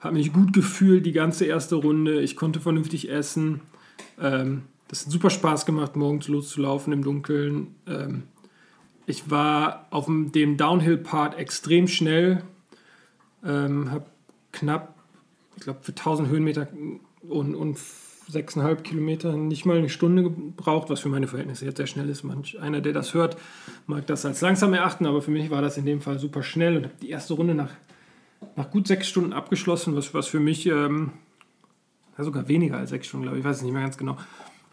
habe 0.00 0.14
mich 0.14 0.32
gut 0.32 0.52
gefühlt 0.52 1.06
die 1.06 1.12
ganze 1.12 1.44
erste 1.44 1.76
Runde. 1.76 2.20
Ich 2.20 2.36
konnte 2.36 2.60
vernünftig 2.60 3.10
essen. 3.10 3.60
Ähm, 4.20 4.62
das 4.88 5.04
hat 5.04 5.12
super 5.12 5.30
Spaß 5.30 5.66
gemacht, 5.66 5.96
morgens 5.96 6.28
loszulaufen 6.28 6.92
im 6.92 7.04
Dunkeln. 7.04 7.74
Ähm, 7.86 8.24
ich 9.06 9.30
war 9.30 9.86
auf 9.90 10.06
dem 10.06 10.56
Downhill-Part 10.56 11.38
extrem 11.38 11.88
schnell, 11.88 12.42
ähm, 13.44 13.90
habe 13.90 14.06
knapp, 14.52 14.94
ich 15.56 15.62
glaube, 15.62 15.80
für 15.82 15.92
1000 15.92 16.28
Höhenmeter 16.28 16.68
und, 17.22 17.54
und 17.54 17.78
6,5 18.30 18.82
Kilometer 18.82 19.36
nicht 19.36 19.64
mal 19.64 19.78
eine 19.78 19.88
Stunde 19.88 20.24
gebraucht, 20.24 20.90
was 20.90 21.00
für 21.00 21.08
meine 21.08 21.26
Verhältnisse 21.26 21.64
jetzt 21.64 21.78
sehr 21.78 21.86
schnell 21.86 22.08
ist. 22.10 22.24
Manch 22.24 22.60
einer, 22.60 22.80
der 22.80 22.92
das 22.92 23.14
hört, 23.14 23.38
mag 23.86 24.06
das 24.06 24.26
als 24.26 24.40
langsam 24.42 24.74
erachten, 24.74 25.06
aber 25.06 25.22
für 25.22 25.30
mich 25.30 25.50
war 25.50 25.62
das 25.62 25.78
in 25.78 25.86
dem 25.86 26.02
Fall 26.02 26.18
super 26.18 26.42
schnell 26.42 26.76
und 26.76 26.84
habe 26.84 26.94
die 27.00 27.08
erste 27.08 27.34
Runde 27.34 27.54
nach, 27.54 27.70
nach 28.56 28.70
gut 28.70 28.86
sechs 28.86 29.08
Stunden 29.08 29.32
abgeschlossen, 29.32 29.96
was, 29.96 30.12
was 30.12 30.26
für 30.26 30.40
mich, 30.40 30.66
ähm, 30.66 31.12
sogar 32.18 32.48
weniger 32.48 32.76
als 32.76 32.90
sechs 32.90 33.06
Stunden, 33.06 33.24
glaube 33.24 33.38
ich 33.38 33.44
weiß 33.44 33.58
es 33.58 33.62
nicht 33.62 33.72
mehr 33.72 33.82
ganz 33.82 33.96
genau, 33.96 34.18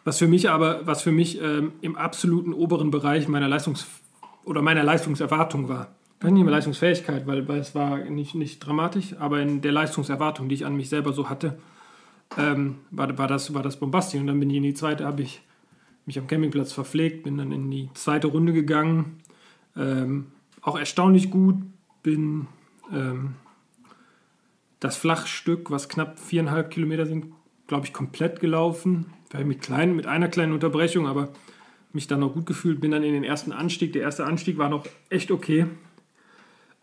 was 0.05 0.19
für 0.19 0.27
mich 0.27 0.49
aber, 0.49 0.87
was 0.87 1.01
für 1.01 1.11
mich 1.11 1.41
ähm, 1.41 1.73
im 1.81 1.97
absoluten 1.97 2.53
oberen 2.53 2.91
Bereich 2.91 3.27
meiner 3.27 3.49
Leistungs- 3.49 3.87
oder 4.45 4.61
meiner 4.61 4.83
Leistungserwartung 4.83 5.67
war. 5.67 5.95
Gar 6.19 6.31
nicht 6.31 6.43
mehr 6.43 6.53
Leistungsfähigkeit, 6.53 7.27
weil, 7.27 7.47
weil 7.47 7.59
es 7.59 7.75
war 7.75 7.97
nicht, 7.97 8.35
nicht 8.35 8.59
dramatisch, 8.59 9.15
aber 9.19 9.41
in 9.41 9.61
der 9.61 9.71
Leistungserwartung, 9.71 10.47
die 10.47 10.55
ich 10.55 10.65
an 10.65 10.77
mich 10.77 10.89
selber 10.89 11.11
so 11.11 11.29
hatte, 11.29 11.57
ähm, 12.37 12.77
war, 12.91 13.17
war, 13.17 13.27
das, 13.27 13.53
war 13.53 13.63
das 13.63 13.77
bombastisch. 13.77 14.21
Und 14.21 14.27
dann 14.27 14.39
bin 14.39 14.49
ich 14.49 14.57
in 14.57 14.63
die 14.63 14.73
zweite, 14.75 15.05
habe 15.05 15.23
ich 15.23 15.41
mich 16.05 16.19
am 16.19 16.27
Campingplatz 16.27 16.71
verpflegt, 16.71 17.23
bin 17.23 17.37
dann 17.37 17.51
in 17.51 17.69
die 17.71 17.89
zweite 17.95 18.27
Runde 18.27 18.53
gegangen. 18.53 19.17
Ähm, 19.75 20.27
auch 20.61 20.77
erstaunlich 20.77 21.31
gut, 21.31 21.55
bin 22.03 22.47
ähm, 22.93 23.33
das 24.79 24.97
Flachstück, 24.97 25.71
was 25.71 25.89
knapp 25.89 26.19
viereinhalb 26.19 26.69
Kilometer 26.69 27.07
sind, 27.07 27.25
glaube 27.65 27.87
ich, 27.87 27.93
komplett 27.93 28.39
gelaufen 28.39 29.07
vielleicht 29.35 29.47
mit, 29.47 29.61
kleinen, 29.61 29.95
mit 29.95 30.07
einer 30.07 30.27
kleinen 30.27 30.53
Unterbrechung, 30.53 31.07
aber 31.07 31.29
mich 31.93 32.07
dann 32.07 32.19
noch 32.19 32.33
gut 32.33 32.45
gefühlt, 32.45 32.81
bin 32.81 32.91
dann 32.91 33.03
in 33.03 33.13
den 33.13 33.23
ersten 33.23 33.51
Anstieg. 33.51 33.93
Der 33.93 34.03
erste 34.03 34.25
Anstieg 34.25 34.57
war 34.57 34.69
noch 34.69 34.85
echt 35.09 35.31
okay. 35.31 35.65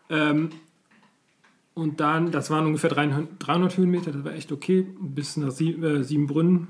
Ähm, 0.09 0.49
und 1.75 1.99
dann, 1.99 2.31
das 2.31 2.49
waren 2.49 2.65
ungefähr 2.65 2.91
300 2.91 3.77
Höhenmeter, 3.77 4.11
das 4.11 4.23
war 4.23 4.33
echt 4.33 4.51
okay, 4.51 4.85
bis 4.99 5.37
nach 5.37 5.51
Sie, 5.51 5.71
äh, 5.71 6.03
Siebenbrünnen. 6.03 6.67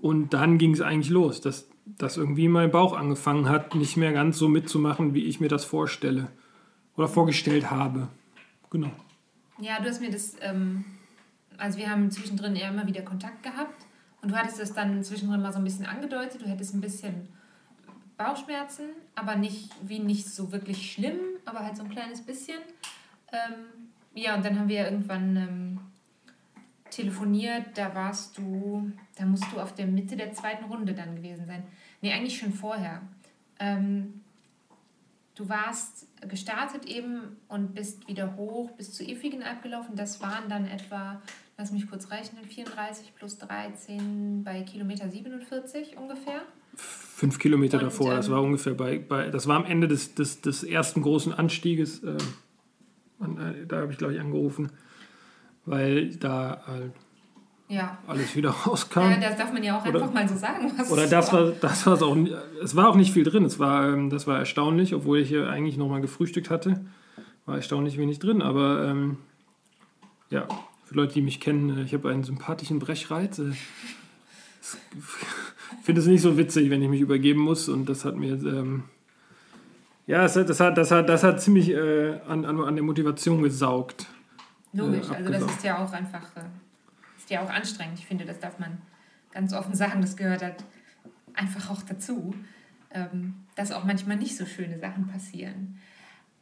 Und 0.00 0.32
dann 0.32 0.56
ging 0.56 0.72
es 0.72 0.80
eigentlich 0.80 1.10
los, 1.10 1.40
dass, 1.40 1.68
dass 1.84 2.16
irgendwie 2.16 2.48
mein 2.48 2.70
Bauch 2.70 2.96
angefangen 2.96 3.48
hat, 3.48 3.74
nicht 3.74 3.98
mehr 3.98 4.12
ganz 4.12 4.38
so 4.38 4.48
mitzumachen, 4.48 5.12
wie 5.12 5.24
ich 5.24 5.40
mir 5.40 5.48
das 5.48 5.64
vorstelle 5.64 6.28
oder 6.96 7.08
vorgestellt 7.08 7.70
habe. 7.70 8.08
Genau. 8.70 8.90
Ja, 9.60 9.78
du 9.80 9.88
hast 9.88 10.00
mir 10.00 10.10
das, 10.10 10.36
ähm, 10.40 10.84
also 11.58 11.78
wir 11.78 11.90
haben 11.90 12.10
zwischendrin 12.10 12.56
eher 12.56 12.70
immer 12.70 12.86
wieder 12.86 13.02
Kontakt 13.02 13.42
gehabt 13.42 13.86
und 14.22 14.30
du 14.30 14.36
hattest 14.36 14.60
es 14.60 14.72
dann 14.72 15.02
zwischendrin 15.04 15.42
mal 15.42 15.52
so 15.52 15.58
ein 15.58 15.64
bisschen 15.64 15.86
angedeutet, 15.86 16.40
du 16.40 16.46
hättest 16.46 16.74
ein 16.74 16.80
bisschen 16.80 17.28
Bauchschmerzen, 18.16 18.84
aber 19.14 19.36
nicht 19.36 19.70
wie 19.82 19.98
nicht 19.98 20.28
so 20.28 20.52
wirklich 20.52 20.92
schlimm, 20.92 21.18
aber 21.44 21.60
halt 21.60 21.76
so 21.76 21.82
ein 21.82 21.90
kleines 21.90 22.22
bisschen. 22.22 22.58
Ähm, 23.32 23.88
ja, 24.14 24.36
und 24.36 24.44
dann 24.44 24.58
haben 24.58 24.68
wir 24.68 24.84
irgendwann 24.84 25.36
ähm, 25.36 25.80
telefoniert, 26.90 27.66
da 27.74 27.94
warst 27.94 28.38
du, 28.38 28.92
da 29.16 29.24
musst 29.24 29.44
du 29.52 29.60
auf 29.60 29.74
der 29.74 29.86
Mitte 29.86 30.16
der 30.16 30.32
zweiten 30.32 30.64
Runde 30.64 30.94
dann 30.94 31.16
gewesen 31.16 31.46
sein. 31.46 31.64
Nee, 32.00 32.12
eigentlich 32.12 32.38
schon 32.38 32.52
vorher. 32.52 33.00
Ähm, 33.58 34.20
du 35.34 35.48
warst 35.48 36.06
gestartet 36.28 36.84
eben 36.84 37.36
und 37.48 37.74
bist 37.74 38.06
wieder 38.06 38.36
hoch 38.36 38.70
bis 38.72 38.92
zu 38.92 39.02
Effigenalb 39.02 39.62
gelaufen. 39.62 39.96
Das 39.96 40.20
waren 40.20 40.48
dann 40.48 40.66
etwa, 40.66 41.22
lass 41.62 41.70
mich 41.70 41.88
kurz 41.88 42.10
rechnen, 42.10 42.44
34 42.44 43.14
plus 43.14 43.38
13 43.38 44.42
bei 44.42 44.62
Kilometer 44.62 45.08
47 45.08 45.96
ungefähr. 45.96 46.40
Fünf 46.74 47.38
Kilometer 47.38 47.78
und, 47.78 47.84
davor, 47.84 48.10
ähm, 48.10 48.16
das 48.16 48.30
war 48.32 48.42
ungefähr 48.42 48.74
bei, 48.74 48.98
bei, 48.98 49.30
das 49.30 49.46
war 49.46 49.56
am 49.56 49.64
Ende 49.64 49.86
des, 49.86 50.16
des, 50.16 50.40
des 50.40 50.64
ersten 50.64 51.02
großen 51.02 51.32
Anstieges. 51.32 52.02
Äh, 52.02 52.16
äh 53.20 53.66
da 53.68 53.82
habe 53.82 53.92
ich, 53.92 53.98
glaube 53.98 54.14
ich, 54.14 54.20
angerufen, 54.20 54.72
weil 55.64 56.16
da 56.16 56.64
halt 56.66 56.94
ja. 57.68 57.96
alles 58.08 58.34
wieder 58.34 58.50
rauskam. 58.66 59.12
Ja, 59.12 59.20
das 59.20 59.36
darf 59.36 59.52
man 59.52 59.62
ja 59.62 59.78
auch 59.78 59.86
oder, 59.86 60.00
einfach 60.00 60.14
mal 60.14 60.28
so 60.28 60.34
sagen. 60.34 60.72
Was 60.76 60.90
oder 60.90 61.06
das 61.06 61.32
war, 61.32 61.52
das 61.52 61.86
war 61.86 61.92
es 61.92 62.02
auch. 62.02 62.16
Es 62.60 62.74
war 62.74 62.88
auch 62.88 62.96
nicht 62.96 63.12
viel 63.12 63.22
drin. 63.22 63.44
Es 63.44 63.60
war, 63.60 63.88
ähm, 63.88 64.10
das 64.10 64.26
war 64.26 64.40
erstaunlich, 64.40 64.96
obwohl 64.96 65.20
ich 65.20 65.28
hier 65.28 65.48
eigentlich 65.48 65.76
noch 65.76 65.88
mal 65.88 66.00
gefrühstückt 66.00 66.50
hatte. 66.50 66.84
War 67.46 67.54
erstaunlich 67.54 67.98
wenig 67.98 68.18
drin. 68.18 68.42
Aber 68.42 68.84
ähm, 68.88 69.18
ja, 70.28 70.48
für 70.92 70.98
Leute, 70.98 71.14
die 71.14 71.22
mich 71.22 71.40
kennen, 71.40 71.78
äh, 71.78 71.82
ich 71.82 71.94
habe 71.94 72.10
einen 72.10 72.24
sympathischen 72.24 72.78
Brechreiz. 72.78 73.38
Äh, 73.38 73.50
ich 73.50 73.58
finde 75.82 76.00
es 76.00 76.06
nicht 76.06 76.22
so 76.22 76.38
witzig, 76.38 76.70
wenn 76.70 76.82
ich 76.82 76.88
mich 76.88 77.00
übergeben 77.00 77.40
muss. 77.40 77.68
Und 77.68 77.88
das 77.88 78.04
hat 78.04 78.16
mir. 78.16 78.34
Ähm, 78.34 78.84
ja, 80.06 80.22
das, 80.22 80.34
das, 80.34 80.60
hat, 80.60 80.76
das, 80.76 80.90
hat, 80.90 81.08
das 81.08 81.22
hat 81.22 81.40
ziemlich 81.40 81.70
äh, 81.70 82.20
an, 82.26 82.44
an, 82.44 82.60
an 82.60 82.74
der 82.74 82.84
Motivation 82.84 83.42
gesaugt. 83.42 84.06
Logisch, 84.72 85.08
äh, 85.10 85.14
also 85.16 85.30
das 85.30 85.42
ist 85.42 85.64
ja 85.64 85.84
auch 85.84 85.92
einfach. 85.92 86.36
Äh 86.36 86.42
ja 87.32 87.42
auch 87.42 87.50
anstrengend. 87.50 87.98
Ich 87.98 88.06
finde, 88.06 88.24
das 88.24 88.38
darf 88.38 88.58
man 88.58 88.80
ganz 89.32 89.52
offen 89.52 89.74
sagen, 89.74 90.00
das 90.00 90.16
gehört 90.16 90.42
halt 90.42 90.64
einfach 91.34 91.70
auch 91.70 91.82
dazu, 91.82 92.34
ähm, 92.90 93.34
dass 93.56 93.72
auch 93.72 93.84
manchmal 93.84 94.16
nicht 94.16 94.36
so 94.36 94.46
schöne 94.46 94.78
Sachen 94.78 95.08
passieren. 95.08 95.78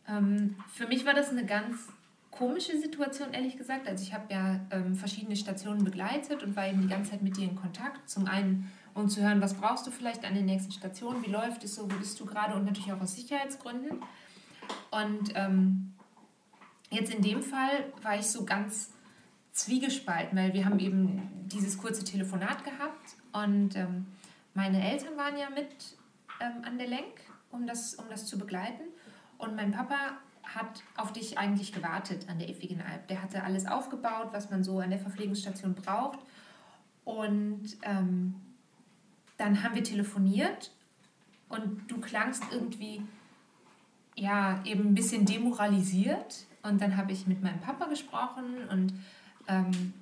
Ähm, 0.07 0.57
für 0.75 0.87
mich 0.89 1.07
war 1.07 1.15
das 1.15 1.31
eine 1.31 1.47
ganz 1.47 1.89
komische 2.31 2.79
Situation, 2.79 3.33
ehrlich 3.33 3.57
gesagt. 3.57 3.89
Also 3.89 4.03
ich 4.03 4.15
habe 4.15 4.33
ja 4.33 4.61
ähm, 4.71 4.95
verschiedene 4.95 5.37
Stationen 5.37 5.85
begleitet 5.85 6.43
und 6.43 6.57
war 6.57 6.69
eben 6.69 6.81
die 6.83 6.89
ganze 6.89 7.13
Zeit 7.13 7.23
mit 7.23 7.37
dir 7.37 7.45
in 7.45 7.57
Kontakt. 7.57 8.09
Zum 8.09 8.27
einen, 8.27 8.71
um 8.95 9.09
zu 9.09 9.23
hören, 9.23 9.41
was 9.41 9.55
brauchst 9.55 9.87
du 9.87 9.91
vielleicht 9.91 10.25
an 10.25 10.35
den 10.35 10.47
nächsten 10.47 10.73
Stationen, 10.73 11.25
wie 11.25 11.31
läuft 11.31 11.65
es 11.65 11.75
so, 11.75 11.83
wo 11.83 11.97
bist 11.97 12.19
du 12.21 12.27
gerade 12.27 12.55
und 12.55 12.65
natürlich 12.65 12.93
auch 12.93 13.01
aus 13.01 13.15
Sicherheitsgründen. 13.15 14.01
Und 14.91 15.33
ähm, 15.35 15.93
jetzt 16.91 17.13
in 17.13 17.23
dem 17.23 17.43
Fall 17.43 17.85
war 18.03 18.19
ich 18.19 18.27
so 18.27 18.45
ganz 18.45 18.91
zwiegespalten, 19.53 20.39
weil 20.39 20.55
wir 20.55 20.65
haben 20.65 20.79
eben 20.79 21.29
dieses 21.47 21.79
kurze 21.79 22.05
Telefonat 22.05 22.65
gehabt 22.65 23.17
und 23.33 23.77
ähm, 23.77 24.07
meine 24.55 24.83
Eltern 24.91 25.17
waren 25.17 25.37
ja 25.37 25.51
mit 25.51 25.97
ähm, 26.41 26.65
an 26.65 26.79
der 26.79 26.89
Lenk, 26.89 27.21
um 27.51 27.67
das, 27.67 27.95
um 27.95 28.05
das 28.09 28.27
zu 28.27 28.39
begleiten. 28.39 28.83
Und 29.39 29.57
mein 29.57 29.73
Papa 29.73 30.19
hat 30.55 30.83
auf 30.97 31.13
dich 31.13 31.39
eigentlich 31.39 31.73
gewartet 31.73 32.29
an 32.29 32.39
der 32.39 32.49
Effigen 32.49 32.81
Alp. 32.81 33.07
Der 33.09 33.23
hatte 33.23 33.43
alles 33.43 33.67
aufgebaut, 33.67 34.29
was 34.33 34.51
man 34.51 34.65
so 34.65 34.79
an 34.81 34.91
der 34.91 34.99
Verpflegungsstation 34.99 35.75
braucht. 35.75 36.19
Und 37.05 37.77
ähm, 37.83 38.35
dann 39.39 39.63
haben 39.63 39.75
wir 39.75 39.85
telefoniert 39.85 40.71
und 41.49 41.91
du 41.91 42.01
klangst 42.01 42.43
irgendwie 42.51 43.03
ja 44.17 44.63
eben 44.65 44.89
ein 44.89 44.95
bisschen 44.95 45.25
demoralisiert. 45.25 46.47
Und 46.63 46.81
dann 46.81 46.97
habe 46.97 47.13
ich 47.13 47.27
mit 47.27 47.43
meinem 47.43 47.61
Papa 47.61 47.87
gesprochen 47.87 48.69
und 48.71 48.93
ähm, 49.49 49.95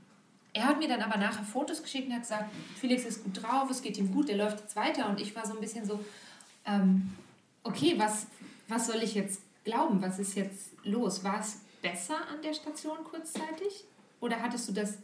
er 0.53 0.67
hat 0.67 0.79
mir 0.79 0.89
dann 0.89 1.03
aber 1.03 1.19
nachher 1.19 1.45
Fotos 1.45 1.83
geschickt 1.83 2.09
und 2.09 2.15
hat 2.15 2.23
gesagt, 2.23 2.51
Felix 2.81 3.05
ist 3.05 3.23
gut 3.23 3.43
drauf, 3.43 3.71
es 3.71 3.81
geht 3.81 3.97
ihm 3.97 4.13
gut, 4.13 4.29
der 4.29 4.37
läuft 4.37 4.61
jetzt 4.61 4.75
weiter. 4.75 5.09
Und 5.09 5.21
ich 5.21 5.37
war 5.37 5.47
so 5.47 5.55
ein 5.55 5.61
bisschen 5.61 5.85
so, 5.85 6.05
ähm, 6.67 7.13
okay, 7.63 7.95
was, 7.97 8.27
was 8.67 8.89
soll 8.89 9.03
ich 9.03 9.15
jetzt 9.15 9.41
glauben? 9.69 10.03
Was 10.03 10.19
ist 10.19 10.35
jetzt 10.35 10.73
los? 10.85 11.23
War 11.25 11.41
es 11.41 11.61
besser 11.83 12.17
an 12.33 12.43
der 12.43 12.55
Station 12.55 12.99
kurzzeitig? 13.05 13.85
Oder 14.21 14.41
hattest 14.41 14.69
du 14.69 14.73
das... 14.73 14.99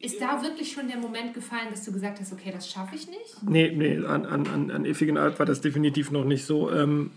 Ist 0.00 0.20
da 0.20 0.40
wirklich 0.42 0.70
schon 0.70 0.86
der 0.86 0.96
Moment 0.96 1.34
gefallen, 1.34 1.68
dass 1.72 1.84
du 1.84 1.90
gesagt 1.90 2.20
hast, 2.20 2.32
okay, 2.32 2.52
das 2.52 2.70
schaffe 2.70 2.94
ich 2.94 3.08
nicht? 3.08 3.42
Nee, 3.42 3.72
nee, 3.74 3.96
an, 3.96 4.26
an, 4.26 4.70
an 4.70 4.84
Effigenalp 4.84 5.40
war 5.40 5.46
das 5.46 5.60
definitiv 5.60 6.12
noch 6.12 6.24
nicht 6.24 6.44
so. 6.44 6.70
Ähm, 6.70 7.10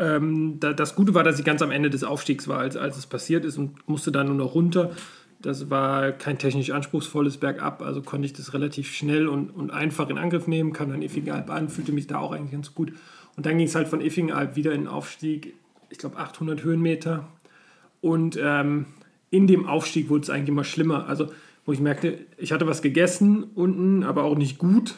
ähm, 0.00 0.58
da, 0.58 0.72
das 0.72 0.96
Gute 0.96 1.14
war, 1.14 1.22
dass 1.22 1.38
ich 1.38 1.44
ganz 1.44 1.62
am 1.62 1.70
Ende 1.70 1.90
des 1.90 2.02
Aufstiegs 2.02 2.48
war, 2.48 2.58
als, 2.58 2.76
als 2.76 2.96
es 2.96 3.06
passiert 3.06 3.44
ist 3.44 3.56
und 3.56 3.88
musste 3.88 4.10
dann 4.10 4.26
nur 4.26 4.34
noch 4.34 4.56
runter. 4.56 4.96
Das 5.40 5.70
war 5.70 6.10
kein 6.10 6.38
technisch 6.38 6.70
anspruchsvolles 6.70 7.36
Bergab, 7.36 7.82
also 7.82 8.02
konnte 8.02 8.26
ich 8.26 8.32
das 8.32 8.52
relativ 8.52 8.92
schnell 8.92 9.28
und, 9.28 9.50
und 9.50 9.70
einfach 9.70 10.08
in 10.08 10.18
Angriff 10.18 10.48
nehmen, 10.48 10.72
kam 10.72 10.90
dann 10.90 11.02
Effingenalb 11.02 11.50
an, 11.50 11.68
fühlte 11.68 11.92
mich 11.92 12.08
da 12.08 12.18
auch 12.18 12.32
eigentlich 12.32 12.50
ganz 12.52 12.74
gut. 12.74 12.92
Und 13.36 13.46
dann 13.46 13.58
ging 13.58 13.66
es 13.66 13.74
halt 13.74 13.88
von 13.88 14.00
Effingenalb 14.00 14.56
wieder 14.56 14.72
in 14.72 14.82
den 14.82 14.88
Aufstieg, 14.88 15.54
ich 15.90 15.98
glaube 15.98 16.16
800 16.18 16.62
Höhenmeter. 16.62 17.26
Und 18.00 18.38
ähm, 18.40 18.86
in 19.30 19.46
dem 19.46 19.66
Aufstieg 19.66 20.08
wurde 20.08 20.22
es 20.22 20.30
eigentlich 20.30 20.50
immer 20.50 20.64
schlimmer. 20.64 21.08
Also, 21.08 21.32
wo 21.66 21.72
ich 21.72 21.80
merkte, 21.80 22.18
ich 22.36 22.52
hatte 22.52 22.66
was 22.66 22.82
gegessen 22.82 23.44
unten, 23.54 24.04
aber 24.04 24.24
auch 24.24 24.36
nicht 24.36 24.58
gut. 24.58 24.94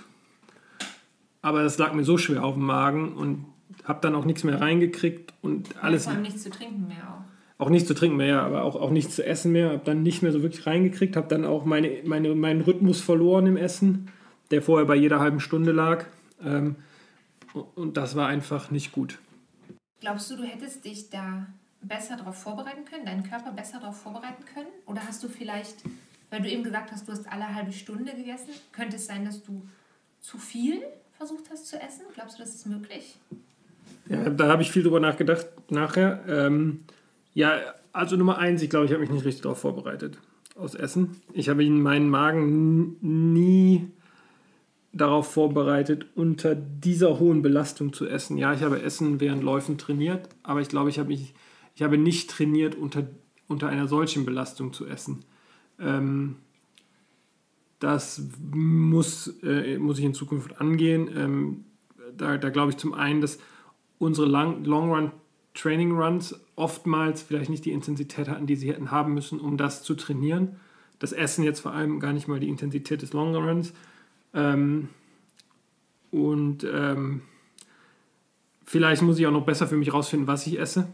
Aber 1.40 1.62
das 1.62 1.78
lag 1.78 1.92
mir 1.92 2.04
so 2.04 2.18
schwer 2.18 2.44
auf 2.44 2.54
dem 2.54 2.64
Magen 2.64 3.12
und 3.12 3.44
habe 3.84 4.00
dann 4.02 4.14
auch 4.14 4.24
nichts 4.24 4.42
mehr 4.42 4.60
reingekriegt 4.60 5.32
und 5.42 5.68
alles. 5.82 6.04
vor 6.04 6.12
allem 6.12 6.22
nichts 6.22 6.42
zu 6.42 6.50
trinken 6.50 6.88
mehr 6.88 7.08
auch. 7.08 7.64
Auch 7.64 7.70
nichts 7.70 7.88
zu 7.88 7.94
trinken 7.94 8.16
mehr, 8.16 8.42
aber 8.42 8.64
auch, 8.64 8.76
auch 8.76 8.90
nichts 8.90 9.14
zu 9.14 9.24
essen 9.24 9.52
mehr. 9.52 9.70
Habe 9.70 9.82
dann 9.84 10.02
nicht 10.02 10.22
mehr 10.22 10.32
so 10.32 10.42
wirklich 10.42 10.66
reingekriegt, 10.66 11.16
habe 11.16 11.28
dann 11.28 11.44
auch 11.44 11.64
meine, 11.64 11.90
meine, 12.04 12.34
meinen 12.34 12.60
Rhythmus 12.60 13.00
verloren 13.00 13.46
im 13.46 13.56
Essen, 13.56 14.08
der 14.50 14.60
vorher 14.60 14.86
bei 14.86 14.96
jeder 14.96 15.20
halben 15.20 15.40
Stunde 15.40 15.72
lag. 15.72 16.04
Ähm, 16.44 16.76
und 17.56 17.96
das 17.96 18.16
war 18.16 18.28
einfach 18.28 18.70
nicht 18.70 18.92
gut. 18.92 19.18
Glaubst 20.00 20.30
du, 20.30 20.36
du 20.36 20.44
hättest 20.44 20.84
dich 20.84 21.10
da 21.10 21.46
besser 21.80 22.16
darauf 22.16 22.36
vorbereiten 22.36 22.84
können, 22.84 23.06
deinen 23.06 23.22
Körper 23.22 23.52
besser 23.52 23.80
darauf 23.80 24.00
vorbereiten 24.00 24.44
können? 24.52 24.68
Oder 24.86 25.06
hast 25.06 25.22
du 25.22 25.28
vielleicht, 25.28 25.76
weil 26.30 26.42
du 26.42 26.50
eben 26.50 26.62
gesagt 26.62 26.92
hast, 26.92 27.08
du 27.08 27.12
hast 27.12 27.30
alle 27.30 27.54
halbe 27.54 27.72
Stunde 27.72 28.14
gegessen, 28.14 28.50
könnte 28.72 28.96
es 28.96 29.06
sein, 29.06 29.24
dass 29.24 29.42
du 29.42 29.66
zu 30.20 30.38
viel 30.38 30.82
versucht 31.16 31.50
hast 31.50 31.66
zu 31.66 31.76
essen? 31.80 32.02
Glaubst 32.14 32.38
du, 32.38 32.42
das 32.42 32.54
ist 32.54 32.66
möglich? 32.66 33.16
Ja, 34.08 34.28
da 34.30 34.48
habe 34.48 34.62
ich 34.62 34.70
viel 34.70 34.82
drüber 34.82 35.00
nachgedacht 35.00 35.46
nachher. 35.70 36.24
Ähm, 36.28 36.84
ja, 37.34 37.58
also 37.92 38.16
Nummer 38.16 38.38
eins, 38.38 38.62
ich 38.62 38.70
glaube, 38.70 38.86
ich 38.86 38.92
habe 38.92 39.00
mich 39.00 39.10
nicht 39.10 39.24
richtig 39.24 39.42
darauf 39.42 39.60
vorbereitet 39.60 40.18
aus 40.56 40.74
Essen. 40.74 41.20
Ich 41.32 41.48
habe 41.48 41.68
meinen 41.68 42.08
Magen 42.08 42.96
nie 43.00 43.90
darauf 44.96 45.32
vorbereitet, 45.32 46.06
unter 46.14 46.54
dieser 46.54 47.18
hohen 47.18 47.42
Belastung 47.42 47.92
zu 47.92 48.06
essen. 48.06 48.38
Ja, 48.38 48.54
ich 48.54 48.62
habe 48.62 48.82
Essen 48.82 49.20
während 49.20 49.42
Läufen 49.42 49.78
trainiert, 49.78 50.28
aber 50.42 50.60
ich 50.60 50.68
glaube, 50.68 50.90
ich 50.90 50.98
habe, 50.98 51.08
mich, 51.08 51.34
ich 51.74 51.82
habe 51.82 51.98
nicht 51.98 52.30
trainiert, 52.30 52.74
unter, 52.74 53.06
unter 53.46 53.68
einer 53.68 53.88
solchen 53.88 54.24
Belastung 54.24 54.72
zu 54.72 54.86
essen. 54.86 55.24
Ähm, 55.78 56.36
das 57.78 58.22
muss, 58.52 59.34
äh, 59.42 59.78
muss 59.78 59.98
ich 59.98 60.04
in 60.04 60.14
Zukunft 60.14 60.60
angehen. 60.60 61.10
Ähm, 61.14 61.64
da, 62.16 62.38
da 62.38 62.48
glaube 62.48 62.70
ich 62.70 62.78
zum 62.78 62.94
einen, 62.94 63.20
dass 63.20 63.38
unsere 63.98 64.26
Long-Run-Training-Runs 64.26 66.40
oftmals 66.56 67.22
vielleicht 67.22 67.50
nicht 67.50 67.66
die 67.66 67.72
Intensität 67.72 68.28
hatten, 68.28 68.46
die 68.46 68.56
sie 68.56 68.70
hätten 68.70 68.90
haben 68.90 69.12
müssen, 69.12 69.40
um 69.40 69.58
das 69.58 69.82
zu 69.82 69.94
trainieren. 69.94 70.56
Das 70.98 71.12
Essen 71.12 71.44
jetzt 71.44 71.60
vor 71.60 71.72
allem 71.72 72.00
gar 72.00 72.14
nicht 72.14 72.28
mal 72.28 72.40
die 72.40 72.48
Intensität 72.48 73.02
des 73.02 73.12
Long 73.12 73.36
Runs. 73.36 73.74
Ähm, 74.36 74.90
und 76.12 76.64
ähm, 76.64 77.22
vielleicht 78.64 79.02
muss 79.02 79.18
ich 79.18 79.26
auch 79.26 79.32
noch 79.32 79.46
besser 79.46 79.66
für 79.66 79.76
mich 79.76 79.92
rausfinden, 79.92 80.28
was 80.28 80.46
ich 80.46 80.60
esse, 80.60 80.86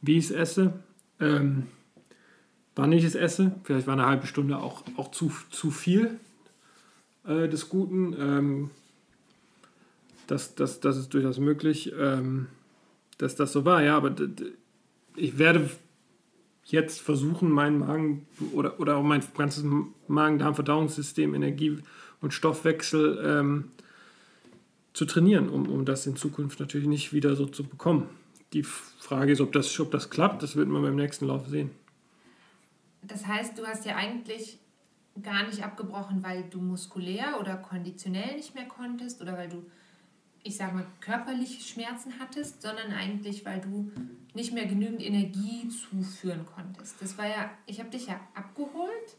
wie 0.00 0.18
ich 0.18 0.24
es 0.24 0.30
esse, 0.30 0.72
ähm, 1.20 1.66
wann 2.74 2.92
ich 2.92 3.04
es 3.04 3.14
esse. 3.14 3.54
Vielleicht 3.62 3.86
war 3.86 3.94
eine 3.94 4.06
halbe 4.06 4.26
Stunde 4.26 4.58
auch, 4.58 4.82
auch 4.96 5.10
zu, 5.10 5.30
zu 5.50 5.70
viel 5.70 6.18
äh, 7.26 7.48
des 7.48 7.68
Guten. 7.68 8.16
Ähm, 8.18 8.70
das, 10.26 10.54
das, 10.54 10.80
das 10.80 10.96
ist 10.96 11.14
durchaus 11.14 11.38
möglich, 11.38 11.92
ähm, 11.98 12.46
dass 13.18 13.36
das 13.36 13.52
so 13.52 13.64
war. 13.64 13.82
Ja, 13.82 13.96
aber 13.96 14.14
ich 15.16 15.38
werde 15.38 15.70
jetzt 16.64 17.00
versuchen, 17.00 17.50
meinen 17.50 17.78
Magen 17.78 18.26
oder, 18.52 18.78
oder 18.80 18.96
auch 18.96 19.02
mein 19.02 19.22
ganzes 19.36 19.64
Magen-Darm-Verdauungssystem, 20.06 21.34
Energie- 21.34 21.82
und 22.20 22.32
Stoffwechsel 22.32 23.22
ähm, 23.24 23.70
zu 24.92 25.04
trainieren, 25.04 25.48
um, 25.48 25.68
um 25.68 25.84
das 25.84 26.06
in 26.06 26.16
Zukunft 26.16 26.60
natürlich 26.60 26.88
nicht 26.88 27.12
wieder 27.12 27.36
so 27.36 27.46
zu 27.46 27.64
bekommen. 27.64 28.08
Die 28.52 28.62
Frage 28.62 29.32
ist, 29.32 29.40
ob 29.40 29.52
das, 29.52 29.78
ob 29.78 29.90
das 29.90 30.10
klappt, 30.10 30.42
das 30.42 30.56
wird 30.56 30.68
man 30.68 30.82
beim 30.82 30.96
nächsten 30.96 31.26
Lauf 31.26 31.46
sehen. 31.48 31.70
Das 33.02 33.26
heißt, 33.26 33.58
du 33.58 33.66
hast 33.66 33.84
ja 33.84 33.96
eigentlich 33.96 34.58
gar 35.22 35.46
nicht 35.46 35.62
abgebrochen, 35.62 36.22
weil 36.22 36.44
du 36.50 36.60
muskulär 36.60 37.38
oder 37.40 37.56
konditionell 37.56 38.36
nicht 38.36 38.54
mehr 38.54 38.66
konntest 38.66 39.20
oder 39.20 39.36
weil 39.36 39.48
du 39.48 39.64
ich 40.42 40.56
sage 40.56 40.74
mal, 40.74 40.86
körperliche 41.00 41.60
Schmerzen 41.60 42.14
hattest, 42.18 42.62
sondern 42.62 42.92
eigentlich, 42.92 43.44
weil 43.44 43.60
du 43.60 43.90
nicht 44.34 44.52
mehr 44.52 44.66
genügend 44.66 45.02
Energie 45.02 45.68
zuführen 45.68 46.46
konntest. 46.46 47.00
Das 47.00 47.18
war 47.18 47.26
ja, 47.26 47.50
ich 47.66 47.80
habe 47.80 47.90
dich 47.90 48.06
ja 48.06 48.20
abgeholt, 48.34 49.16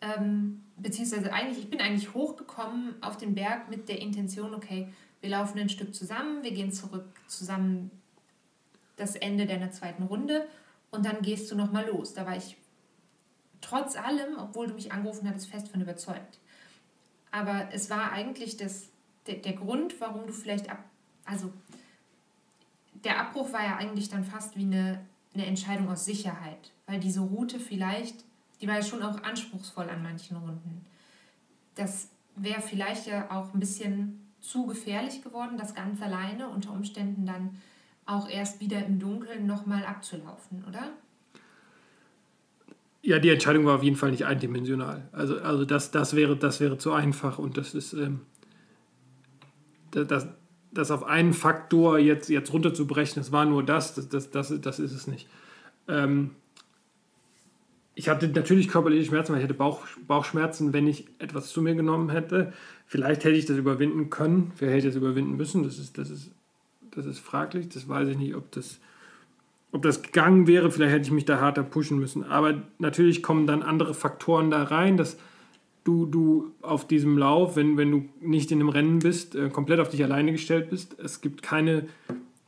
ähm, 0.00 0.62
beziehungsweise 0.76 1.32
eigentlich, 1.32 1.58
ich 1.58 1.70
bin 1.70 1.80
eigentlich 1.80 2.14
hochgekommen 2.14 2.94
auf 3.02 3.16
den 3.16 3.34
Berg 3.34 3.68
mit 3.70 3.88
der 3.88 4.00
Intention, 4.00 4.54
okay, 4.54 4.88
wir 5.20 5.30
laufen 5.30 5.58
ein 5.58 5.68
Stück 5.68 5.94
zusammen, 5.94 6.42
wir 6.42 6.52
gehen 6.52 6.72
zurück 6.72 7.06
zusammen 7.26 7.90
das 8.96 9.16
Ende 9.16 9.46
deiner 9.46 9.70
zweiten 9.70 10.04
Runde 10.04 10.46
und 10.90 11.04
dann 11.04 11.22
gehst 11.22 11.50
du 11.50 11.56
nochmal 11.56 11.86
los. 11.86 12.14
Da 12.14 12.26
war 12.26 12.36
ich 12.36 12.56
trotz 13.60 13.96
allem, 13.96 14.38
obwohl 14.38 14.68
du 14.68 14.74
mich 14.74 14.92
angerufen 14.92 15.28
hattest, 15.28 15.48
fest 15.48 15.68
von 15.68 15.80
überzeugt. 15.80 16.38
Aber 17.30 17.68
es 17.72 17.90
war 17.90 18.12
eigentlich 18.12 18.56
das, 18.56 18.88
der, 19.26 19.36
der 19.36 19.54
Grund, 19.54 20.00
warum 20.00 20.26
du 20.26 20.32
vielleicht 20.32 20.70
ab. 20.70 20.84
Also, 21.24 21.52
der 23.04 23.20
Abbruch 23.20 23.52
war 23.52 23.64
ja 23.64 23.76
eigentlich 23.76 24.08
dann 24.08 24.24
fast 24.24 24.56
wie 24.56 24.62
eine, 24.62 25.04
eine 25.34 25.46
Entscheidung 25.46 25.88
aus 25.88 26.04
Sicherheit, 26.04 26.72
weil 26.86 27.00
diese 27.00 27.20
Route 27.20 27.58
vielleicht, 27.58 28.24
die 28.60 28.68
war 28.68 28.76
ja 28.76 28.82
schon 28.82 29.02
auch 29.02 29.22
anspruchsvoll 29.22 29.88
an 29.88 30.02
manchen 30.02 30.36
Runden. 30.36 30.84
Das 31.74 32.08
wäre 32.36 32.60
vielleicht 32.60 33.06
ja 33.06 33.30
auch 33.30 33.52
ein 33.52 33.60
bisschen 33.60 34.26
zu 34.40 34.66
gefährlich 34.66 35.22
geworden, 35.22 35.58
das 35.58 35.74
ganz 35.74 36.00
alleine 36.00 36.48
unter 36.48 36.72
Umständen 36.72 37.26
dann 37.26 37.56
auch 38.06 38.28
erst 38.28 38.60
wieder 38.60 38.84
im 38.84 38.98
Dunkeln 38.98 39.46
nochmal 39.46 39.84
abzulaufen, 39.84 40.64
oder? 40.68 40.92
Ja, 43.02 43.18
die 43.18 43.30
Entscheidung 43.30 43.64
war 43.66 43.76
auf 43.76 43.82
jeden 43.82 43.96
Fall 43.96 44.10
nicht 44.10 44.24
eindimensional. 44.24 45.08
Also, 45.12 45.40
also 45.40 45.64
das, 45.64 45.90
das, 45.90 46.14
wäre, 46.14 46.36
das 46.36 46.60
wäre 46.60 46.78
zu 46.78 46.92
einfach 46.92 47.38
und 47.38 47.56
das 47.56 47.74
ist 47.74 47.92
ähm, 47.92 48.20
das, 49.90 50.28
das 50.72 50.90
auf 50.90 51.04
einen 51.04 51.32
Faktor 51.32 51.98
jetzt, 51.98 52.28
jetzt 52.28 52.52
runterzubrechen, 52.52 53.20
das 53.20 53.32
war 53.32 53.44
nur 53.44 53.64
das, 53.64 53.94
das, 53.94 54.08
das, 54.08 54.30
das, 54.30 54.60
das 54.60 54.78
ist 54.78 54.92
es 54.92 55.06
nicht. 55.06 55.28
Ähm, 55.88 56.32
ich 57.98 58.10
hatte 58.10 58.28
natürlich 58.28 58.68
körperliche 58.68 59.06
Schmerzen, 59.06 59.32
weil 59.32 59.38
ich 59.38 59.44
hätte 59.44 59.54
Bauch, 59.54 59.80
Bauchschmerzen, 60.06 60.74
wenn 60.74 60.86
ich 60.86 61.06
etwas 61.18 61.48
zu 61.48 61.62
mir 61.62 61.74
genommen 61.74 62.10
hätte. 62.10 62.52
Vielleicht 62.86 63.24
hätte 63.24 63.36
ich 63.36 63.46
das 63.46 63.56
überwinden 63.56 64.10
können, 64.10 64.52
vielleicht 64.54 64.76
hätte 64.76 64.88
ich 64.88 64.94
das 64.94 65.02
überwinden 65.02 65.36
müssen. 65.36 65.62
Das 65.62 65.78
ist, 65.78 65.96
das 65.96 66.10
ist, 66.10 66.30
das 66.90 67.06
ist 67.06 67.18
fraglich. 67.18 67.70
Das 67.70 67.88
weiß 67.88 68.08
ich 68.08 68.18
nicht, 68.18 68.36
ob 68.36 68.52
das, 68.52 68.80
ob 69.72 69.80
das 69.80 70.02
gegangen 70.02 70.46
wäre. 70.46 70.70
Vielleicht 70.70 70.92
hätte 70.92 71.06
ich 71.06 71.10
mich 71.10 71.24
da 71.24 71.40
harter 71.40 71.62
pushen 71.62 71.98
müssen. 71.98 72.22
Aber 72.22 72.62
natürlich 72.78 73.22
kommen 73.22 73.46
dann 73.46 73.62
andere 73.62 73.94
Faktoren 73.94 74.50
da 74.50 74.62
rein, 74.64 74.98
dass 74.98 75.16
du, 75.82 76.04
du 76.04 76.52
auf 76.60 76.86
diesem 76.86 77.16
Lauf, 77.16 77.56
wenn, 77.56 77.78
wenn 77.78 77.90
du 77.90 78.04
nicht 78.20 78.52
in 78.52 78.60
einem 78.60 78.68
Rennen 78.68 78.98
bist, 78.98 79.34
äh, 79.34 79.48
komplett 79.48 79.80
auf 79.80 79.88
dich 79.88 80.04
alleine 80.04 80.32
gestellt 80.32 80.68
bist. 80.68 80.98
Es 80.98 81.22
gibt 81.22 81.42
keine, 81.42 81.88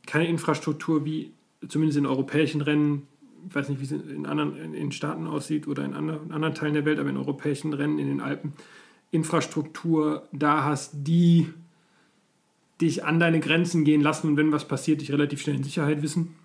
keine 0.05 0.27
Infrastruktur 0.27 1.05
wie 1.05 1.31
zumindest 1.67 1.97
in 1.97 2.05
europäischen 2.05 2.61
Rennen 2.61 3.07
ich 3.47 3.55
weiß 3.55 3.69
nicht, 3.69 3.79
wie 3.79 3.85
es 3.85 3.91
in 3.91 4.25
anderen 4.25 4.73
in 4.73 4.91
Staaten 4.91 5.27
aussieht 5.27 5.67
oder 5.67 5.85
in 5.85 5.93
anderen, 5.93 6.31
anderen 6.31 6.55
Teilen 6.55 6.73
der 6.73 6.85
Welt, 6.85 6.99
aber 6.99 7.09
in 7.09 7.17
europäischen 7.17 7.73
Rennen 7.73 7.99
in 7.99 8.07
den 8.07 8.21
Alpen, 8.21 8.53
Infrastruktur 9.11 10.27
da 10.31 10.63
hast, 10.63 10.91
die 10.93 11.47
dich 12.81 13.03
an 13.03 13.19
deine 13.19 13.39
Grenzen 13.39 13.83
gehen 13.83 14.01
lassen 14.01 14.27
und 14.27 14.37
wenn 14.37 14.51
was 14.51 14.67
passiert, 14.67 15.01
dich 15.01 15.11
relativ 15.11 15.41
schnell 15.41 15.55
in 15.55 15.63
Sicherheit 15.63 16.01
wissen 16.01 16.35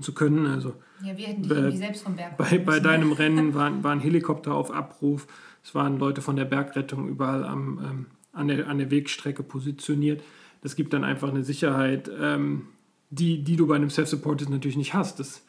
zu 0.00 0.12
können. 0.12 0.46
Also 0.46 0.74
ja, 1.02 1.16
wir 1.16 1.26
hätten 1.26 1.42
dich 1.42 1.52
äh, 1.52 1.70
selbst 1.72 2.02
vom 2.02 2.16
Berg 2.16 2.36
bei, 2.36 2.58
bei 2.58 2.80
deinem 2.80 3.12
Rennen 3.22 3.54
waren, 3.54 3.82
waren 3.84 4.00
Helikopter 4.00 4.54
auf 4.54 4.70
Abruf, 4.70 5.26
es 5.62 5.74
waren 5.74 5.98
Leute 5.98 6.20
von 6.20 6.36
der 6.36 6.44
Bergrettung 6.44 7.08
überall 7.08 7.44
am, 7.44 7.78
ähm, 7.78 8.06
an, 8.32 8.48
der, 8.48 8.68
an 8.68 8.78
der 8.78 8.90
Wegstrecke 8.90 9.42
positioniert. 9.42 10.22
Das 10.62 10.76
gibt 10.76 10.92
dann 10.92 11.04
einfach 11.04 11.28
eine 11.28 11.44
Sicherheit, 11.44 12.10
ähm, 12.20 12.66
die, 13.10 13.42
die 13.42 13.56
du 13.56 13.66
bei 13.66 13.76
einem 13.76 13.90
Self-Supported 13.90 14.50
natürlich 14.50 14.76
nicht 14.76 14.94
hast. 14.94 15.20
Das, 15.20 15.44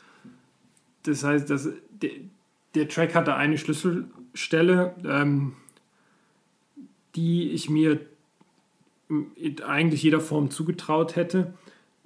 das 1.10 1.24
heißt, 1.24 1.50
dass 1.50 1.70
der, 1.90 2.12
der 2.76 2.88
Track 2.88 3.16
hatte 3.16 3.36
eine 3.36 3.58
Schlüsselstelle, 3.58 4.96
ähm, 5.04 5.54
die 7.16 7.52
ich 7.52 7.70
mir 7.70 8.00
in 9.36 9.62
eigentlich 9.64 10.04
jeder 10.04 10.20
Form 10.20 10.52
zugetraut 10.52 11.16
hätte, 11.16 11.54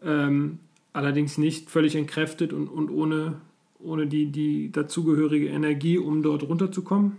ähm, 0.01 0.59
allerdings 0.93 1.37
nicht 1.37 1.69
völlig 1.69 1.95
entkräftet 1.95 2.53
und, 2.53 2.67
und 2.69 2.89
ohne, 2.89 3.41
ohne 3.79 4.07
die, 4.07 4.27
die 4.27 4.71
dazugehörige 4.71 5.47
Energie, 5.47 5.97
um 5.97 6.23
dort 6.23 6.43
runterzukommen. 6.43 7.17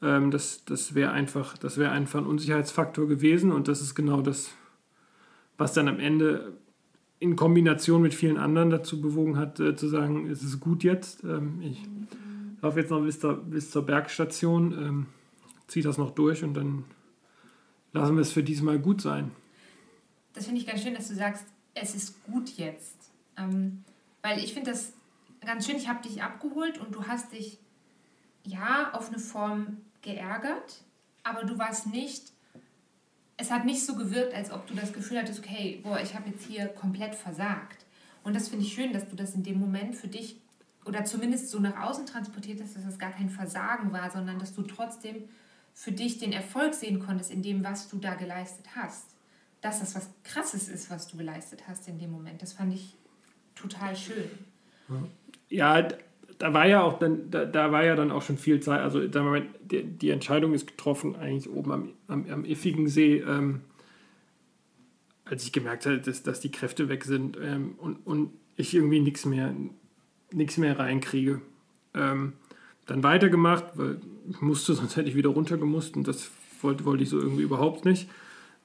Ähm, 0.00 0.30
das 0.30 0.64
das 0.64 0.94
wäre 0.94 1.10
einfach, 1.10 1.56
wär 1.60 1.90
einfach 1.90 2.20
ein 2.20 2.26
Unsicherheitsfaktor 2.26 3.08
gewesen 3.08 3.50
und 3.50 3.66
das 3.66 3.80
ist 3.80 3.96
genau 3.96 4.22
das, 4.22 4.52
was 5.58 5.72
dann 5.72 5.88
am 5.88 5.98
Ende 5.98 6.52
in 7.22 7.36
Kombination 7.36 8.02
mit 8.02 8.14
vielen 8.14 8.36
anderen 8.36 8.70
dazu 8.70 9.00
bewogen 9.00 9.38
hat, 9.38 9.60
äh, 9.60 9.76
zu 9.76 9.88
sagen, 9.88 10.28
es 10.28 10.42
ist 10.42 10.58
gut 10.58 10.82
jetzt. 10.82 11.22
Ähm, 11.22 11.62
ich 11.62 11.80
laufe 12.60 12.80
jetzt 12.80 12.90
noch 12.90 13.00
bis, 13.00 13.20
da, 13.20 13.32
bis 13.32 13.70
zur 13.70 13.86
Bergstation, 13.86 14.72
ähm, 14.72 15.06
ziehe 15.68 15.84
das 15.84 15.98
noch 15.98 16.10
durch 16.10 16.42
und 16.42 16.54
dann 16.54 16.84
lassen 17.92 18.16
wir 18.16 18.22
es 18.22 18.32
für 18.32 18.42
diesmal 18.42 18.80
gut 18.80 19.00
sein. 19.00 19.30
Das 20.32 20.46
finde 20.46 20.60
ich 20.60 20.66
ganz 20.66 20.82
schön, 20.82 20.94
dass 20.94 21.08
du 21.08 21.14
sagst, 21.14 21.46
es 21.74 21.94
ist 21.94 22.24
gut 22.24 22.50
jetzt. 22.56 22.96
Ähm, 23.36 23.84
weil 24.22 24.38
ich 24.38 24.52
finde 24.52 24.72
das 24.72 24.92
ganz 25.46 25.64
schön, 25.64 25.76
ich 25.76 25.88
habe 25.88 26.02
dich 26.02 26.24
abgeholt 26.24 26.78
und 26.78 26.92
du 26.92 27.04
hast 27.04 27.32
dich 27.32 27.58
ja 28.44 28.90
auf 28.94 29.08
eine 29.08 29.20
Form 29.20 29.76
geärgert, 30.02 30.82
aber 31.22 31.44
du 31.44 31.56
warst 31.56 31.86
nicht 31.86 32.32
es 33.42 33.50
hat 33.50 33.64
nicht 33.64 33.84
so 33.84 33.96
gewirkt, 33.96 34.34
als 34.34 34.52
ob 34.52 34.68
du 34.68 34.74
das 34.74 34.92
Gefühl 34.92 35.18
hattest, 35.18 35.40
okay, 35.40 35.80
boah, 35.82 36.00
ich 36.00 36.14
habe 36.14 36.30
jetzt 36.30 36.44
hier 36.44 36.68
komplett 36.68 37.16
versagt. 37.16 37.84
Und 38.22 38.36
das 38.36 38.48
finde 38.48 38.64
ich 38.64 38.72
schön, 38.72 38.92
dass 38.92 39.08
du 39.08 39.16
das 39.16 39.34
in 39.34 39.42
dem 39.42 39.58
Moment 39.58 39.96
für 39.96 40.06
dich 40.06 40.36
oder 40.84 41.04
zumindest 41.04 41.50
so 41.50 41.58
nach 41.58 41.88
außen 41.88 42.06
transportiert 42.06 42.60
hast, 42.62 42.76
dass 42.76 42.84
das 42.84 43.00
gar 43.00 43.10
kein 43.10 43.30
Versagen 43.30 43.92
war, 43.92 44.10
sondern 44.12 44.38
dass 44.38 44.54
du 44.54 44.62
trotzdem 44.62 45.28
für 45.74 45.90
dich 45.90 46.18
den 46.18 46.32
Erfolg 46.32 46.74
sehen 46.74 47.00
konntest 47.00 47.32
in 47.32 47.42
dem, 47.42 47.64
was 47.64 47.88
du 47.88 47.98
da 47.98 48.14
geleistet 48.14 48.66
hast. 48.76 49.06
Dass 49.60 49.80
das 49.80 49.96
was 49.96 50.08
Krasses 50.22 50.68
ist, 50.68 50.88
was 50.88 51.08
du 51.08 51.16
geleistet 51.16 51.64
hast 51.66 51.88
in 51.88 51.98
dem 51.98 52.12
Moment. 52.12 52.42
Das 52.42 52.52
fand 52.52 52.72
ich 52.74 52.94
total 53.56 53.96
schön. 53.96 54.30
Ja, 55.48 55.88
da 56.42 56.52
war 56.52 56.66
ja 56.66 56.82
auch 56.82 56.98
dann, 56.98 57.30
da, 57.30 57.44
da 57.44 57.70
war 57.70 57.84
ja 57.84 57.94
dann 57.94 58.10
auch 58.10 58.22
schon 58.22 58.36
viel 58.36 58.58
Zeit, 58.58 58.80
also 58.80 58.98
die, 58.98 59.84
die 59.84 60.10
Entscheidung 60.10 60.54
ist 60.54 60.66
getroffen, 60.66 61.14
eigentlich 61.14 61.48
oben 61.48 61.70
am, 61.70 61.88
am, 62.08 62.26
am 62.28 62.44
Iffigen 62.44 62.88
See, 62.88 63.18
ähm, 63.18 63.60
als 65.24 65.44
ich 65.44 65.52
gemerkt 65.52 65.86
habe, 65.86 65.98
dass, 65.98 66.24
dass 66.24 66.40
die 66.40 66.50
Kräfte 66.50 66.88
weg 66.88 67.04
sind 67.04 67.38
ähm, 67.40 67.76
und, 67.78 68.04
und 68.04 68.32
ich 68.56 68.74
irgendwie 68.74 68.98
nichts 68.98 69.24
mehr, 69.24 69.54
nichts 70.32 70.58
mehr 70.58 70.76
reinkriege. 70.80 71.40
Ähm, 71.94 72.32
dann 72.86 73.04
weitergemacht, 73.04 73.66
weil 73.76 74.00
ich 74.28 74.40
musste, 74.40 74.74
sonst 74.74 74.96
hätte 74.96 75.08
ich 75.08 75.14
wieder 75.14 75.30
runtergemusst 75.30 75.96
und 75.96 76.08
das 76.08 76.28
wollte, 76.60 76.84
wollte 76.84 77.04
ich 77.04 77.08
so 77.08 77.20
irgendwie 77.20 77.42
überhaupt 77.42 77.84
nicht. 77.84 78.10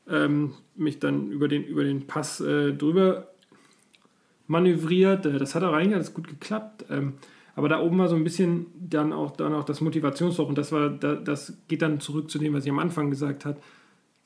Ähm, 0.09 0.55
mich 0.75 0.97
dann 0.97 1.29
über 1.29 1.47
den, 1.47 1.63
über 1.63 1.83
den 1.83 2.07
Pass 2.07 2.41
äh, 2.41 2.73
drüber 2.73 3.27
manövriert. 4.47 5.27
Äh, 5.27 5.37
das 5.37 5.53
hat 5.53 5.61
auch 5.61 5.73
eigentlich 5.73 5.93
alles 5.93 6.15
gut 6.15 6.27
geklappt. 6.27 6.85
Aber 7.58 7.70
da 7.70 7.82
oben 7.82 7.98
war 7.98 8.08
so 8.08 8.15
ein 8.15 8.24
bisschen 8.24 8.67
dann 8.80 9.12
auch, 9.12 9.32
dann 9.32 9.56
auch 9.56 9.63
das 9.63 9.82
Motivationsloch 9.82 10.48
und 10.48 10.60
das 10.60 10.72
war, 10.72 10.91
das 10.91 11.54
geht 11.67 11.82
dann 11.82 12.00
zurück 12.00 12.30
zu 12.30 12.38
dem, 12.38 12.54
was 12.54 12.63
ich 12.65 12.70
am 12.70 12.78
Anfang 12.78 13.10
gesagt 13.10 13.46
habe. 13.46 13.58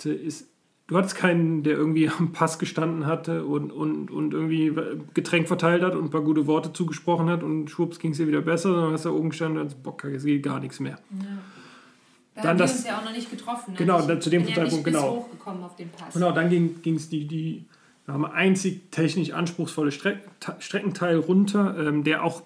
Ist, 0.03 0.49
du 0.87 0.97
hattest 0.97 1.15
keinen, 1.15 1.63
der 1.63 1.77
irgendwie 1.77 2.09
am 2.19 2.33
Pass 2.33 2.59
gestanden 2.59 3.05
hatte 3.05 3.45
und, 3.45 3.71
und, 3.71 4.11
und 4.11 4.33
irgendwie 4.33 4.75
Getränk 5.13 5.47
verteilt 5.47 5.81
hat 5.81 5.95
und 5.95 6.03
ein 6.03 6.09
paar 6.09 6.25
gute 6.25 6.45
Worte 6.45 6.73
zugesprochen 6.73 7.29
hat 7.29 7.41
und 7.41 7.69
schwupps 7.69 7.99
ging 7.99 8.11
es 8.11 8.17
dir 8.17 8.27
wieder 8.27 8.41
besser, 8.41 8.73
sondern 8.73 8.91
hast 8.91 9.05
da 9.05 9.11
oben 9.11 9.29
gestanden 9.29 9.61
und 9.61 9.67
hast, 9.67 9.81
boah, 9.81 9.95
es 10.03 10.25
geht 10.25 10.43
gar 10.43 10.59
nichts 10.59 10.81
mehr. 10.81 10.99
Ja. 11.11 11.27
Da 12.35 12.41
dann 12.41 12.49
haben 12.49 12.57
das, 12.57 12.71
wir 12.71 12.75
uns 12.75 12.87
ja 12.87 12.97
auch 12.99 13.05
noch 13.05 13.13
nicht 13.13 13.31
getroffen. 13.31 13.71
Ne? 13.71 13.77
Genau, 13.77 14.01
dann, 14.01 14.19
zu 14.19 14.29
dem 14.29 14.45
Zeitpunkt, 14.45 14.73
ja 14.73 14.81
genau. 14.91 15.29
Genau, 16.13 16.31
dann 16.33 16.49
ging 16.49 16.95
es 16.95 17.07
die, 17.07 17.25
die 17.25 17.65
wir 18.05 18.13
haben 18.13 18.25
einzig 18.25 18.91
technisch 18.91 19.31
anspruchsvolle 19.31 19.91
Streck, 19.91 20.19
Streckenteil 20.59 21.17
runter, 21.17 21.77
ähm, 21.77 22.03
der 22.03 22.25
auch 22.25 22.43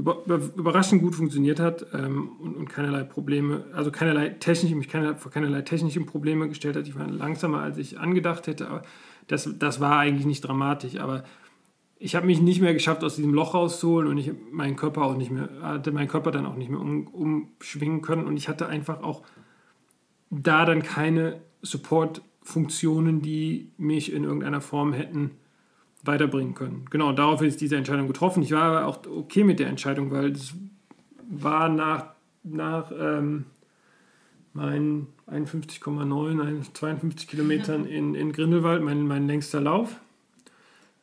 über, 0.00 0.22
über, 0.24 0.40
überraschend 0.56 1.02
gut 1.02 1.14
funktioniert 1.14 1.60
hat 1.60 1.86
ähm, 1.92 2.30
und, 2.40 2.56
und, 2.56 2.68
keinerlei 2.70 3.04
Probleme, 3.04 3.64
also 3.74 3.90
keinerlei 3.90 4.30
technische, 4.30 4.74
mich 4.74 4.88
keinerlei, 4.88 5.16
vor 5.16 5.30
keinerlei 5.30 5.60
technischen 5.60 6.06
Probleme 6.06 6.48
gestellt 6.48 6.76
hat. 6.76 6.88
Ich 6.88 6.98
war 6.98 7.06
langsamer, 7.06 7.60
als 7.60 7.76
ich 7.76 8.00
angedacht 8.00 8.46
hätte, 8.46 8.68
aber 8.68 8.82
das, 9.28 9.48
das 9.58 9.78
war 9.78 9.98
eigentlich 9.98 10.24
nicht 10.24 10.40
dramatisch. 10.40 10.96
Aber 10.96 11.24
ich 11.98 12.14
habe 12.16 12.26
mich 12.26 12.40
nicht 12.40 12.62
mehr 12.62 12.72
geschafft, 12.72 13.04
aus 13.04 13.16
diesem 13.16 13.34
Loch 13.34 13.52
rauszuholen 13.52 14.08
und 14.08 14.16
ich 14.16 14.32
meinen 14.50 14.76
Körper 14.76 15.02
auch 15.02 15.16
nicht 15.16 15.30
mehr, 15.30 15.50
hatte 15.60 15.92
meinen 15.92 16.08
Körper 16.08 16.30
dann 16.30 16.46
auch 16.46 16.56
nicht 16.56 16.70
mehr 16.70 16.80
um, 16.80 17.06
umschwingen 17.08 18.00
können 18.00 18.26
und 18.26 18.38
ich 18.38 18.48
hatte 18.48 18.66
einfach 18.68 19.02
auch 19.02 19.22
da 20.30 20.64
dann 20.64 20.82
keine 20.82 21.42
Support-Funktionen, 21.60 23.20
die 23.20 23.70
mich 23.76 24.12
in 24.12 24.24
irgendeiner 24.24 24.62
Form 24.62 24.94
hätten 24.94 25.32
weiterbringen 26.02 26.54
können. 26.54 26.86
Genau, 26.90 27.12
darauf 27.12 27.42
ist 27.42 27.60
diese 27.60 27.76
Entscheidung 27.76 28.06
getroffen. 28.06 28.42
Ich 28.42 28.52
war 28.52 28.62
aber 28.62 28.86
auch 28.86 29.06
okay 29.06 29.44
mit 29.44 29.58
der 29.58 29.68
Entscheidung, 29.68 30.10
weil 30.10 30.32
es 30.32 30.54
war 31.28 31.68
nach, 31.68 32.14
nach 32.42 32.90
ähm, 32.98 33.44
meinen 34.52 35.08
51,9, 35.30 36.72
52 36.72 37.28
Kilometern 37.28 37.84
in, 37.84 38.14
in 38.14 38.32
Grindelwald, 38.32 38.82
mein, 38.82 39.06
mein 39.06 39.26
längster 39.26 39.60
Lauf. 39.60 40.00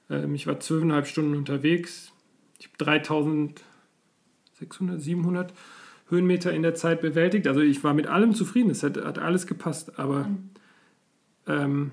Ähm, 0.10 0.36
ich 0.36 0.48
war 0.48 0.60
zwölfeinhalb 0.60 1.08
Stunden 1.08 1.36
unterwegs. 1.36 2.12
Ich 2.60 2.68
habe 2.68 2.78
3600, 2.78 5.02
700 5.02 5.54
Höhenmeter 6.10 6.54
in 6.54 6.64
der 6.64 6.76
Zeit 6.76 7.02
bewältigt. 7.02 7.48
Also 7.48 7.62
ich 7.62 7.84
war 7.84 7.94
mit 7.94 8.08
allem 8.08 8.34
zufrieden. 8.34 8.70
Es 8.70 8.84
hat, 8.84 8.98
hat 8.98 9.20
alles 9.20 9.48
gepasst. 9.48 10.00
Aber 10.00 10.30
ähm, 11.48 11.92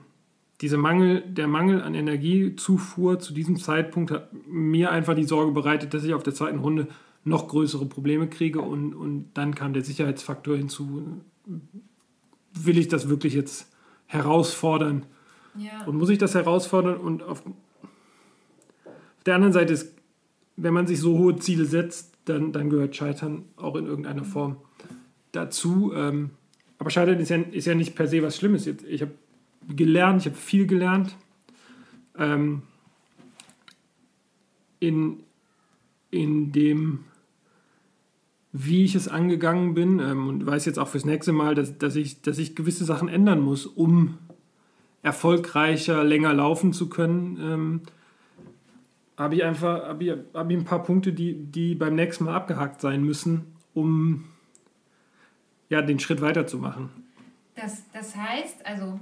diese 0.65 0.79
Mangel, 0.79 1.21
der 1.21 1.47
Mangel 1.47 1.83
an 1.83 1.95
Energiezufuhr 1.95 3.19
zu 3.19 3.35
diesem 3.35 3.59
Zeitpunkt 3.59 4.11
hat 4.11 4.31
mir 4.49 4.91
einfach 4.91 5.15
die 5.15 5.25
Sorge 5.25 5.53
bereitet, 5.53 5.93
dass 5.93 6.05
ich 6.05 6.15
auf 6.15 6.23
der 6.23 6.33
zweiten 6.33 6.59
Runde 6.59 6.89
noch 7.23 7.49
größere 7.49 7.85
Probleme 7.85 8.29
kriege 8.29 8.63
und, 8.63 8.95
und 8.95 9.29
dann 9.35 9.55
kam 9.55 9.75
der 9.75 9.85
Sicherheitsfaktor 9.85 10.57
hinzu. 10.57 11.21
Will 12.55 12.79
ich 12.79 12.89
das 12.89 13.11
wirklich 13.11 13.35
jetzt 13.35 13.71
herausfordern? 14.07 15.05
Ja. 15.59 15.85
Und 15.85 15.99
muss 15.99 16.09
ich 16.09 16.17
das 16.17 16.35
herausfordern? 16.35 16.97
Und 16.97 17.23
auf, 17.23 17.45
auf 17.45 19.25
der 19.27 19.35
anderen 19.35 19.53
Seite 19.53 19.75
ist, 19.75 19.95
wenn 20.57 20.73
man 20.73 20.87
sich 20.87 20.99
so 20.99 21.19
hohe 21.19 21.37
Ziele 21.37 21.67
setzt, 21.67 22.15
dann, 22.25 22.53
dann 22.53 22.71
gehört 22.71 22.97
Scheitern 22.97 23.45
auch 23.57 23.77
in 23.77 23.85
irgendeiner 23.85 24.25
Form 24.25 24.57
dazu. 25.31 25.93
Ähm, 25.95 26.31
aber 26.79 26.89
Scheitern 26.89 27.21
ist 27.21 27.29
ja, 27.29 27.37
ist 27.37 27.67
ja 27.67 27.75
nicht 27.75 27.95
per 27.95 28.09
se 28.09 28.23
was 28.23 28.39
Schlimmes. 28.39 28.67
Ich 28.67 29.03
habe 29.03 29.13
gelernt, 29.69 30.23
ich 30.23 30.27
habe 30.27 30.37
viel 30.37 30.67
gelernt. 30.67 31.17
Ähm, 32.19 32.63
in, 34.81 35.21
in 36.11 36.53
dem, 36.53 37.01
wie 38.53 38.85
ich 38.85 38.95
es 38.95 39.09
angegangen 39.09 39.75
bin 39.75 39.99
ähm, 39.99 40.29
und 40.29 40.47
weiß 40.47 40.65
jetzt 40.67 40.79
auch 40.79 40.89
fürs 40.89 41.05
nächste 41.05 41.33
Mal, 41.33 41.55
dass, 41.55 41.79
dass, 41.79 41.97
ich, 41.97 42.23
dass 42.23 42.39
ich 42.39 42.55
gewisse 42.55 42.85
Sachen 42.85 43.09
ändern 43.09 43.41
muss, 43.41 43.67
um 43.67 44.19
erfolgreicher, 45.03 46.05
länger 46.05 46.33
laufen 46.33 46.73
zu 46.73 46.89
können. 46.89 47.39
Ähm, 47.41 47.81
habe 49.17 49.37
ich 49.37 49.45
einfach 49.45 49.89
hab 49.89 50.01
ich, 50.01 50.13
hab 50.33 50.51
ich 50.51 50.57
ein 50.57 50.65
paar 50.65 50.83
Punkte, 50.83 51.13
die, 51.13 51.35
die 51.35 51.75
beim 51.75 51.95
nächsten 51.95 52.25
Mal 52.25 52.35
abgehakt 52.35 52.81
sein 52.81 53.05
müssen, 53.05 53.55
um 53.73 54.25
ja, 55.69 55.83
den 55.83 55.99
Schritt 55.99 56.21
weiterzumachen. 56.21 56.91
Das, 57.55 57.83
das 57.93 58.17
heißt, 58.17 58.67
also 58.67 58.99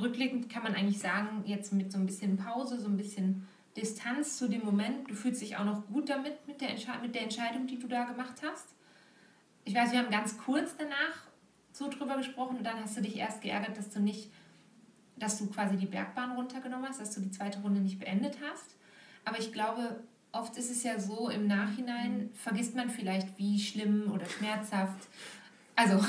rückblickend 0.00 0.48
kann 0.48 0.62
man 0.62 0.74
eigentlich 0.74 0.98
sagen, 0.98 1.42
jetzt 1.46 1.72
mit 1.72 1.92
so 1.92 1.98
ein 1.98 2.06
bisschen 2.06 2.36
Pause, 2.36 2.80
so 2.80 2.88
ein 2.88 2.96
bisschen 2.96 3.46
Distanz 3.76 4.38
zu 4.38 4.48
dem 4.48 4.64
Moment, 4.64 5.08
du 5.08 5.14
fühlst 5.14 5.40
dich 5.40 5.56
auch 5.56 5.64
noch 5.64 5.86
gut 5.86 6.08
damit, 6.08 6.46
mit 6.46 6.60
der, 6.60 6.70
mit 7.00 7.14
der 7.14 7.22
Entscheidung, 7.22 7.66
die 7.66 7.78
du 7.78 7.86
da 7.86 8.04
gemacht 8.04 8.42
hast. 8.42 8.66
Ich 9.64 9.74
weiß, 9.74 9.92
wir 9.92 9.98
haben 9.98 10.10
ganz 10.10 10.36
kurz 10.38 10.76
danach 10.76 11.28
so 11.72 11.88
drüber 11.88 12.16
gesprochen 12.16 12.58
und 12.58 12.64
dann 12.64 12.82
hast 12.82 12.96
du 12.96 13.02
dich 13.02 13.16
erst 13.16 13.40
geärgert, 13.40 13.76
dass 13.76 13.90
du 13.90 14.00
nicht, 14.00 14.30
dass 15.16 15.38
du 15.38 15.46
quasi 15.46 15.76
die 15.76 15.86
Bergbahn 15.86 16.32
runtergenommen 16.32 16.88
hast, 16.88 17.00
dass 17.00 17.14
du 17.14 17.20
die 17.20 17.30
zweite 17.30 17.60
Runde 17.60 17.80
nicht 17.80 17.98
beendet 17.98 18.38
hast. 18.50 18.76
Aber 19.24 19.38
ich 19.38 19.52
glaube, 19.52 20.00
oft 20.32 20.56
ist 20.56 20.70
es 20.70 20.82
ja 20.82 20.98
so, 20.98 21.28
im 21.28 21.46
Nachhinein 21.46 22.30
vergisst 22.34 22.74
man 22.74 22.90
vielleicht, 22.90 23.38
wie 23.38 23.60
schlimm 23.60 24.10
oder 24.12 24.26
schmerzhaft. 24.26 25.08
Also 25.76 26.04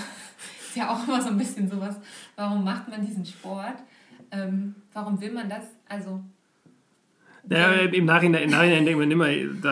ist 0.70 0.76
ja 0.76 0.90
auch 0.90 1.04
immer 1.08 1.22
so 1.22 1.30
ein 1.30 1.38
bisschen 1.38 1.70
sowas, 1.70 1.96
warum 2.36 2.64
macht 2.64 2.88
man 2.88 3.06
diesen 3.06 3.26
Sport? 3.26 3.78
Ähm, 4.32 4.76
warum 4.94 5.20
will 5.20 5.32
man 5.32 5.50
das? 5.50 5.64
Also. 5.88 6.22
Ja, 7.50 7.72
im 7.72 8.06
Nachhinein, 8.06 8.44
im 8.44 8.52
Nachhinein 8.52 8.86
denkt 8.86 9.00
man 9.00 9.10
immer, 9.10 9.28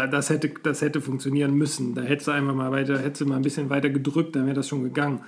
das 0.07 0.29
hätte, 0.31 0.49
das 0.63 0.81
hätte 0.81 0.99
funktionieren 0.99 1.53
müssen. 1.53 1.93
Da 1.93 2.01
hätte 2.01 2.25
du 2.25 2.31
einfach 2.31 2.55
mal 2.55 2.71
weiter, 2.71 2.97
hätte 2.97 3.25
mal 3.25 3.35
ein 3.35 3.43
bisschen 3.43 3.69
weiter 3.69 3.89
gedrückt, 3.89 4.35
dann 4.35 4.45
wäre 4.45 4.55
das 4.55 4.67
schon 4.67 4.83
gegangen. 4.83 5.21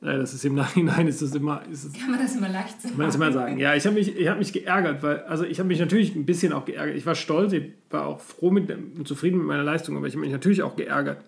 Das 0.00 0.34
ist 0.34 0.44
im 0.44 0.54
Nachhinein 0.54 1.06
ist 1.06 1.22
das 1.22 1.34
immer. 1.34 1.62
Ist 1.70 1.98
Kann 1.98 2.10
man 2.10 2.20
das 2.20 2.34
immer 2.34 2.48
leicht 2.48 2.82
sagen? 2.82 2.94
Kann 2.94 2.98
man 2.98 3.06
das 3.06 3.16
immer 3.16 3.32
sagen. 3.32 3.58
Ja, 3.58 3.74
ich 3.74 3.86
habe 3.86 3.94
mich, 3.94 4.10
hab 4.28 4.38
mich 4.38 4.52
geärgert, 4.52 5.02
weil, 5.02 5.20
also 5.20 5.44
ich 5.44 5.58
habe 5.60 5.68
mich 5.68 5.78
natürlich 5.78 6.14
ein 6.14 6.26
bisschen 6.26 6.52
auch 6.52 6.64
geärgert. 6.64 6.96
Ich 6.96 7.06
war 7.06 7.14
stolz, 7.14 7.52
ich 7.52 7.72
war 7.90 8.06
auch 8.06 8.20
froh 8.20 8.50
mit, 8.50 8.68
und 8.70 9.06
zufrieden 9.06 9.38
mit 9.38 9.46
meiner 9.46 9.62
Leistung, 9.62 9.96
aber 9.96 10.06
ich 10.06 10.14
habe 10.14 10.22
mich 10.22 10.32
natürlich 10.32 10.62
auch 10.62 10.76
geärgert, 10.76 11.24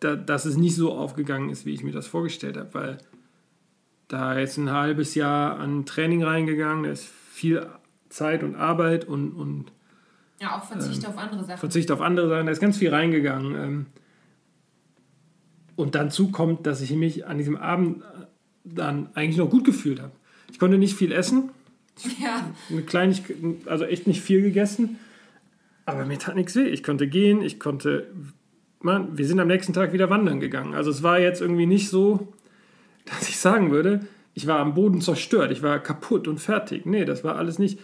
da, 0.00 0.16
dass 0.16 0.44
es 0.44 0.56
nicht 0.56 0.76
so 0.76 0.92
aufgegangen 0.92 1.50
ist, 1.50 1.66
wie 1.66 1.72
ich 1.72 1.82
mir 1.82 1.92
das 1.92 2.06
vorgestellt 2.06 2.56
habe, 2.56 2.74
weil 2.74 2.98
da 4.08 4.38
ist 4.38 4.56
ein 4.56 4.70
halbes 4.70 5.14
Jahr 5.14 5.58
an 5.58 5.86
Training 5.86 6.22
reingegangen, 6.22 6.84
da 6.84 6.90
ist 6.90 7.04
viel 7.04 7.66
Zeit 8.08 8.42
und 8.42 8.54
Arbeit 8.54 9.04
und. 9.04 9.32
und 9.32 9.66
ja, 10.40 10.56
auch 10.56 10.64
Verzicht 10.64 11.04
ähm, 11.04 11.10
auf 11.10 11.18
andere 11.18 11.44
Sachen. 11.44 11.58
Verzicht 11.58 11.90
auf 11.90 12.00
andere 12.00 12.28
Sachen, 12.28 12.46
da 12.46 12.52
ist 12.52 12.60
ganz 12.60 12.76
viel 12.76 12.90
reingegangen. 12.90 13.54
Ähm, 13.54 13.86
und 15.76 15.94
dazu 15.94 16.30
kommt, 16.30 16.66
dass 16.66 16.80
ich 16.80 16.90
mich 16.92 17.26
an 17.26 17.38
diesem 17.38 17.56
Abend 17.56 18.02
dann 18.64 19.10
eigentlich 19.14 19.36
noch 19.36 19.50
gut 19.50 19.64
gefühlt 19.64 20.00
habe. 20.00 20.12
Ich 20.50 20.58
konnte 20.58 20.78
nicht 20.78 20.96
viel 20.96 21.12
essen. 21.12 21.50
Ja. 22.22 22.50
Eine 22.68 22.82
Kleinigkeit, 22.82 23.38
also 23.64 23.86
echt 23.86 24.06
nicht 24.06 24.20
viel 24.20 24.42
gegessen. 24.42 24.98
Aber 25.86 26.04
mir 26.04 26.18
tat 26.18 26.34
nichts 26.34 26.54
weh. 26.54 26.66
Ich 26.66 26.82
konnte 26.82 27.08
gehen, 27.08 27.40
ich 27.40 27.58
konnte. 27.58 28.10
Man, 28.80 29.16
wir 29.16 29.26
sind 29.26 29.40
am 29.40 29.48
nächsten 29.48 29.72
Tag 29.72 29.92
wieder 29.92 30.10
wandern 30.10 30.40
gegangen. 30.40 30.74
Also 30.74 30.90
es 30.90 31.02
war 31.02 31.18
jetzt 31.18 31.40
irgendwie 31.40 31.66
nicht 31.66 31.88
so, 31.88 32.32
dass 33.04 33.28
ich 33.28 33.38
sagen 33.38 33.70
würde, 33.70 34.06
ich 34.34 34.46
war 34.46 34.58
am 34.58 34.74
Boden 34.74 35.00
zerstört, 35.00 35.50
ich 35.50 35.62
war 35.62 35.78
kaputt 35.78 36.28
und 36.28 36.38
fertig. 36.38 36.84
Nee, 36.84 37.04
das 37.04 37.24
war 37.24 37.36
alles 37.36 37.58
nicht. 37.58 37.80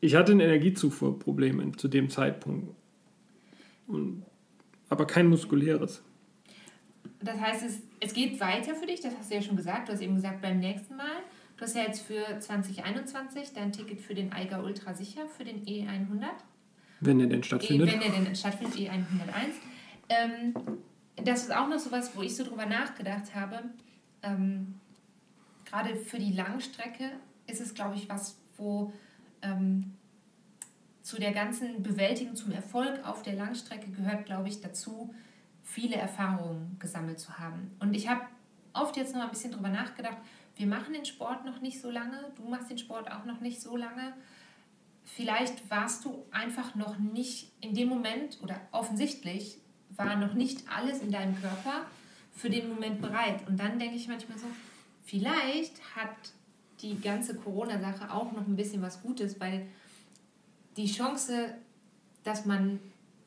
Ich 0.00 0.14
hatte 0.14 0.32
ein 0.32 0.40
Energiezufuhrproblem 0.40 1.76
zu 1.78 1.88
dem 1.88 2.10
Zeitpunkt. 2.10 2.74
Und, 3.86 4.22
aber 4.90 5.06
kein 5.06 5.26
muskuläres. 5.26 6.02
Das 7.20 7.40
heißt, 7.40 7.64
es, 7.64 7.82
es 8.00 8.12
geht 8.12 8.38
weiter 8.38 8.74
für 8.74 8.86
dich, 8.86 9.00
das 9.00 9.16
hast 9.18 9.30
du 9.30 9.34
ja 9.34 9.42
schon 9.42 9.56
gesagt. 9.56 9.88
Du 9.88 9.92
hast 9.92 10.00
eben 10.00 10.14
gesagt, 10.14 10.42
beim 10.42 10.60
nächsten 10.60 10.96
Mal. 10.96 11.22
Du 11.56 11.64
hast 11.64 11.74
ja 11.74 11.82
jetzt 11.82 12.02
für 12.02 12.38
2021 12.38 13.52
dein 13.54 13.72
Ticket 13.72 14.00
für 14.00 14.14
den 14.14 14.32
Eiger 14.32 14.62
Ultra 14.62 14.94
sicher, 14.94 15.22
für 15.26 15.44
den 15.44 15.64
E100. 15.64 16.26
Wenn 17.00 17.18
er 17.18 17.26
denn 17.26 17.42
stattfindet. 17.42 17.88
E, 17.88 17.92
wenn 17.92 18.02
er 18.02 18.24
denn 18.24 18.36
stattfindet, 18.36 18.76
E101. 18.78 18.92
Ähm, 20.08 20.54
das 21.16 21.42
ist 21.42 21.54
auch 21.54 21.68
noch 21.68 21.78
so 21.78 21.90
was, 21.90 22.16
wo 22.16 22.22
ich 22.22 22.36
so 22.36 22.44
drüber 22.44 22.66
nachgedacht 22.66 23.34
habe. 23.34 23.64
Ähm, 24.22 24.80
Gerade 25.64 25.96
für 25.96 26.18
die 26.18 26.32
Langstrecke 26.32 27.10
ist 27.46 27.60
es, 27.60 27.74
glaube 27.74 27.96
ich, 27.96 28.08
was, 28.08 28.38
wo 28.56 28.92
ähm, 29.42 29.94
zu 31.02 31.18
der 31.18 31.32
ganzen 31.32 31.82
Bewältigung, 31.82 32.36
zum 32.36 32.52
Erfolg 32.52 33.04
auf 33.06 33.22
der 33.22 33.34
Langstrecke 33.34 33.90
gehört, 33.90 34.26
glaube 34.26 34.48
ich, 34.48 34.60
dazu, 34.60 35.14
viele 35.62 35.96
Erfahrungen 35.96 36.76
gesammelt 36.78 37.18
zu 37.18 37.38
haben. 37.38 37.70
Und 37.80 37.94
ich 37.94 38.08
habe 38.08 38.22
oft 38.72 38.96
jetzt 38.96 39.14
noch 39.14 39.22
ein 39.22 39.30
bisschen 39.30 39.52
drüber 39.52 39.68
nachgedacht, 39.68 40.18
wir 40.56 40.66
machen 40.66 40.92
den 40.92 41.04
Sport 41.04 41.44
noch 41.44 41.60
nicht 41.60 41.80
so 41.80 41.90
lange, 41.90 42.32
du 42.34 42.42
machst 42.48 42.70
den 42.70 42.78
Sport 42.78 43.10
auch 43.10 43.24
noch 43.24 43.40
nicht 43.40 43.60
so 43.60 43.76
lange. 43.76 44.12
Vielleicht 45.04 45.70
warst 45.70 46.04
du 46.04 46.26
einfach 46.30 46.74
noch 46.74 46.98
nicht 46.98 47.52
in 47.60 47.74
dem 47.74 47.88
Moment 47.88 48.38
oder 48.42 48.60
offensichtlich 48.72 49.58
war 49.96 50.16
noch 50.16 50.34
nicht 50.34 50.62
alles 50.74 51.00
in 51.00 51.10
deinem 51.10 51.40
Körper 51.40 51.86
für 52.34 52.50
den 52.50 52.68
Moment 52.68 53.00
bereit. 53.00 53.46
Und 53.48 53.58
dann 53.58 53.78
denke 53.78 53.96
ich 53.96 54.08
manchmal 54.08 54.38
so, 54.38 54.46
vielleicht 55.04 55.74
hat 55.96 56.14
die 56.80 57.00
ganze 57.00 57.34
Corona-Sache 57.34 58.12
auch 58.12 58.32
noch 58.32 58.46
ein 58.46 58.56
bisschen 58.56 58.82
was 58.82 59.02
Gutes, 59.02 59.40
weil 59.40 59.66
die 60.76 60.86
Chance, 60.86 61.54
dass 62.22 62.46
man 62.46 62.78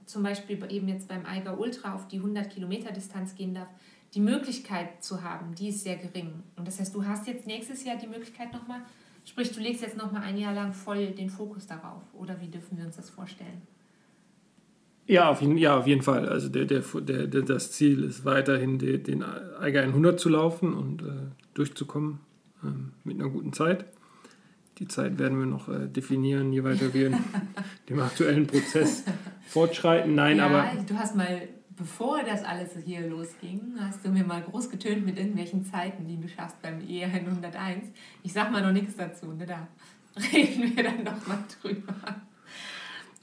zum 0.05 0.23
Beispiel 0.23 0.63
eben 0.69 0.87
jetzt 0.87 1.07
beim 1.07 1.25
Eiger 1.25 1.59
Ultra 1.59 1.93
auf 1.93 2.07
die 2.07 2.17
100 2.17 2.49
Kilometer 2.49 2.91
Distanz 2.91 3.35
gehen 3.35 3.53
darf, 3.53 3.67
die 4.13 4.19
Möglichkeit 4.19 5.03
zu 5.03 5.23
haben, 5.23 5.55
die 5.55 5.69
ist 5.69 5.83
sehr 5.83 5.97
gering. 5.97 6.43
Und 6.55 6.67
das 6.67 6.79
heißt, 6.79 6.93
du 6.93 7.05
hast 7.05 7.27
jetzt 7.27 7.47
nächstes 7.47 7.83
Jahr 7.83 7.95
die 7.95 8.07
Möglichkeit 8.07 8.51
nochmal, 8.51 8.81
sprich, 9.25 9.51
du 9.53 9.59
legst 9.59 9.81
jetzt 9.81 9.97
nochmal 9.97 10.23
ein 10.23 10.37
Jahr 10.37 10.53
lang 10.53 10.73
voll 10.73 11.11
den 11.11 11.29
Fokus 11.29 11.67
darauf. 11.67 12.01
Oder 12.13 12.39
wie 12.41 12.47
dürfen 12.47 12.77
wir 12.77 12.85
uns 12.85 12.97
das 12.97 13.09
vorstellen? 13.09 13.61
Ja, 15.07 15.29
auf 15.29 15.41
jeden, 15.41 15.57
ja, 15.57 15.77
auf 15.77 15.87
jeden 15.87 16.01
Fall. 16.01 16.27
Also 16.29 16.49
der, 16.49 16.65
der, 16.65 16.81
der, 17.01 17.27
der 17.27 17.41
das 17.41 17.71
Ziel 17.71 18.03
ist 18.03 18.23
weiterhin, 18.23 18.79
den, 18.79 19.03
den 19.03 19.23
Eiger 19.23 19.81
100 19.81 20.19
zu 20.19 20.29
laufen 20.29 20.73
und 20.73 21.01
äh, 21.01 21.05
durchzukommen 21.53 22.19
äh, 22.63 22.67
mit 23.03 23.19
einer 23.19 23.29
guten 23.29 23.53
Zeit. 23.53 23.85
Die 24.77 24.87
Zeit 24.87 25.19
werden 25.19 25.37
wir 25.37 25.45
noch 25.45 25.69
äh, 25.69 25.87
definieren, 25.87 26.53
je 26.53 26.63
weiter 26.63 26.93
wir 26.93 27.07
in 27.07 27.17
dem 27.89 27.99
aktuellen 27.99 28.47
Prozess 28.47 29.03
fortschreiten. 29.47 30.15
Nein, 30.15 30.37
ja, 30.37 30.45
aber. 30.45 30.65
Du 30.87 30.95
hast 30.97 31.15
mal, 31.15 31.47
bevor 31.77 32.23
das 32.23 32.43
alles 32.43 32.69
hier 32.85 33.07
losging, 33.07 33.75
hast 33.79 34.05
du 34.05 34.09
mir 34.09 34.23
mal 34.23 34.41
groß 34.41 34.69
getönt 34.69 35.05
mit 35.05 35.17
irgendwelchen 35.17 35.65
Zeiten, 35.65 36.07
die 36.07 36.19
du 36.19 36.27
schaffst 36.27 36.61
beim 36.61 36.79
E101. 36.79 37.81
Ich 38.23 38.33
sag 38.33 38.51
mal 38.51 38.61
noch 38.61 38.71
nichts 38.71 38.95
dazu, 38.95 39.33
ne? 39.33 39.45
Da 39.45 39.67
reden 40.33 40.75
wir 40.75 40.83
dann 40.83 41.03
noch 41.03 41.27
mal 41.27 41.43
drüber. 41.61 41.93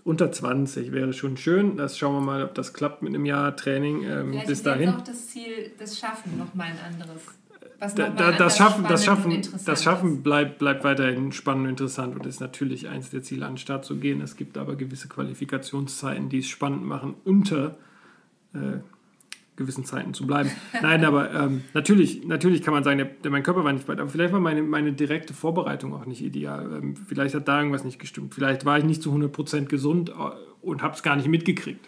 Unter 0.08 0.32
20 0.32 0.92
wäre 0.92 1.12
schon 1.12 1.36
schön. 1.36 1.76
Das 1.76 1.98
schauen 1.98 2.14
wir 2.14 2.22
mal, 2.22 2.42
ob 2.42 2.54
das 2.54 2.72
klappt 2.72 3.02
mit 3.02 3.14
einem 3.14 3.26
Jahr 3.26 3.54
Training 3.54 4.04
ähm, 4.04 4.40
bis 4.46 4.62
dahin. 4.62 4.88
Ist 4.88 4.96
auch 4.96 5.00
das 5.02 5.28
Ziel, 5.28 5.70
das 5.78 5.98
Schaffen 5.98 6.38
noch 6.38 6.54
mal 6.54 6.64
ein 6.64 6.78
anderes 6.78 7.20
da, 7.78 8.08
da, 8.08 8.32
das 8.32 8.56
Schaffen, 8.56 8.86
das 8.88 9.04
Schaffen, 9.04 9.42
das 9.66 9.84
Schaffen 9.84 10.22
bleibt, 10.22 10.58
bleibt 10.58 10.82
weiterhin 10.82 11.30
spannend 11.30 11.64
und 11.64 11.70
interessant 11.72 12.16
und 12.16 12.24
ist 12.24 12.40
natürlich 12.40 12.88
eins 12.88 13.10
der 13.10 13.22
Ziele, 13.22 13.44
an 13.44 13.52
den 13.52 13.58
Start 13.58 13.84
zu 13.84 13.96
gehen. 13.96 14.22
Es 14.22 14.34
gibt 14.36 14.56
aber 14.56 14.76
gewisse 14.76 15.08
Qualifikationszeiten, 15.08 16.30
die 16.30 16.38
es 16.38 16.48
spannend 16.48 16.84
machen 16.84 17.14
unter 17.24 17.76
äh, 18.54 18.78
gewissen 19.58 19.84
Zeiten 19.84 20.14
zu 20.14 20.26
bleiben. 20.26 20.50
Nein, 20.80 21.04
aber 21.04 21.34
ähm, 21.34 21.64
natürlich, 21.74 22.24
natürlich 22.24 22.62
kann 22.62 22.72
man 22.72 22.84
sagen, 22.84 22.98
der, 22.98 23.06
der, 23.06 23.30
mein 23.30 23.42
Körper 23.42 23.64
war 23.64 23.72
nicht 23.72 23.86
weit, 23.88 23.98
aber 24.00 24.08
vielleicht 24.08 24.32
war 24.32 24.40
meine, 24.40 24.62
meine 24.62 24.92
direkte 24.92 25.34
Vorbereitung 25.34 25.92
auch 25.92 26.06
nicht 26.06 26.22
ideal. 26.22 26.70
Ähm, 26.72 26.96
vielleicht 26.96 27.34
hat 27.34 27.46
da 27.48 27.58
irgendwas 27.58 27.84
nicht 27.84 27.98
gestimmt. 27.98 28.34
Vielleicht 28.34 28.64
war 28.64 28.78
ich 28.78 28.84
nicht 28.84 29.02
zu 29.02 29.12
100% 29.12 29.66
gesund 29.66 30.10
äh, 30.10 30.12
und 30.62 30.82
habe 30.82 30.94
es 30.94 31.02
gar 31.02 31.16
nicht 31.16 31.28
mitgekriegt. 31.28 31.86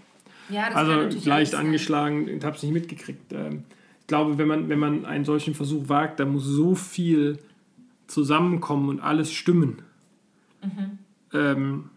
Ja, 0.51 0.69
das 0.69 0.77
also 0.77 1.29
leicht 1.29 1.55
angeschlagen 1.55 2.29
und 2.29 2.45
habe 2.45 2.57
es 2.57 2.63
nicht 2.63 2.73
mitgekriegt. 2.73 3.33
Ähm, 3.33 3.63
ich 4.01 4.07
glaube, 4.09 4.37
wenn 4.37 4.49
man, 4.49 4.69
wenn 4.69 4.81
man 4.81 5.07
einen 5.07 5.25
solchen 5.25 5.55
Versuch 5.55 5.89
wagt, 5.89 6.19
da 6.19 6.25
muss 6.27 6.45
so 6.45 6.75
viel 6.75 7.39
zusammenkommen 8.09 8.89
und 8.89 9.01
alles 9.01 9.33
stimmen, 9.33 9.83
mhm. 10.63 10.99
ähm, 11.33 11.91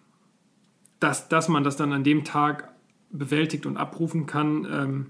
dass, 1.00 1.28
dass 1.28 1.50
man 1.50 1.64
das 1.64 1.76
dann 1.76 1.92
an 1.92 2.04
dem 2.04 2.24
Tag 2.24 2.72
bewältigt 3.10 3.66
und 3.66 3.78
abrufen 3.78 4.28
kann. 4.28 5.10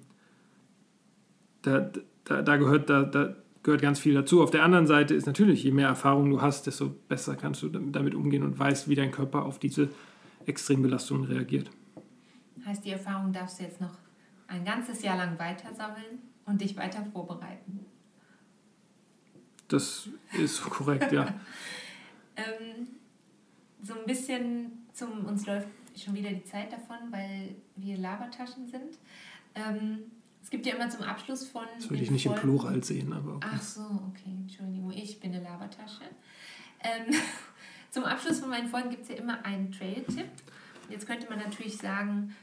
Da, 1.64 1.90
da, 2.26 2.42
da, 2.42 2.58
gehört, 2.58 2.90
da, 2.90 3.04
da 3.04 3.36
gehört 3.64 3.82
ganz 3.82 4.00
viel 4.00 4.14
dazu. 4.14 4.44
Auf 4.44 4.52
der 4.52 4.64
anderen 4.64 4.86
Seite 4.86 5.16
ist 5.16 5.26
natürlich, 5.26 5.64
je 5.64 5.72
mehr 5.72 5.88
Erfahrung 5.88 6.30
du 6.30 6.42
hast, 6.42 6.68
desto 6.68 6.90
besser 6.90 7.36
kannst 7.36 7.64
du 7.64 7.70
damit 7.70 8.14
umgehen 8.14 8.44
und 8.44 8.60
weißt, 8.60 8.88
wie 8.88 8.96
dein 8.96 9.12
Körper 9.12 9.46
auf 9.46 9.60
diese 9.60 9.90
Extrembelastungen 10.46 11.26
reagiert. 11.26 11.72
Heißt, 12.66 12.86
die 12.86 12.92
Erfahrung 12.92 13.34
darfst 13.34 13.60
du 13.60 13.64
jetzt 13.64 13.82
noch 13.82 13.98
ein 14.48 14.64
ganzes 14.64 15.02
Jahr 15.02 15.18
lang 15.18 15.40
weiter 15.40 15.74
sammeln 15.74 16.20
und 16.46 16.62
dich 16.62 16.76
weiter 16.78 17.06
vorbereiten. 17.12 17.86
Das 19.68 20.08
ist 20.38 20.62
korrekt, 20.62 21.12
ja. 21.12 21.26
ähm, 22.36 22.88
so 23.82 23.94
ein 23.94 24.06
bisschen 24.06 24.86
zum, 24.94 25.26
uns 25.26 25.46
läuft 25.46 25.68
schon 25.98 26.14
wieder 26.14 26.30
die 26.30 26.44
Zeit 26.44 26.72
davon, 26.72 27.12
weil 27.12 27.56
wir 27.76 27.98
Labertaschen 27.98 28.68
sind. 28.68 29.00
Ähm, 29.56 30.12
gibt 30.54 30.68
ja 30.68 30.76
immer 30.76 30.88
zum 30.88 31.02
Abschluss 31.02 31.48
von. 31.48 31.64
Das 31.76 31.90
würde 31.90 32.04
ich 32.04 32.12
nicht 32.12 32.28
Folgen, 32.28 32.42
im 32.42 32.58
Plural 32.58 32.84
sehen, 32.84 33.12
aber. 33.12 33.38
Okay. 33.38 33.48
Ach 33.52 33.62
so, 33.62 33.82
okay, 33.82 34.30
Entschuldigung, 34.38 34.92
ich 34.92 35.20
bin 35.20 35.34
eine 35.34 35.44
Labertasche. 35.44 36.04
Ähm, 36.80 37.12
zum 37.90 38.04
Abschluss 38.04 38.40
von 38.40 38.52
meinen 38.52 38.68
Folgen 38.68 38.92
gibt 38.92 39.02
es 39.02 39.10
ja 39.10 39.16
immer 39.16 39.44
einen 39.44 39.72
Trail-Tipp. 39.72 40.30
Jetzt 40.90 41.08
könnte 41.08 41.28
man 41.28 41.40
natürlich 41.40 41.76
sagen, 41.78 42.36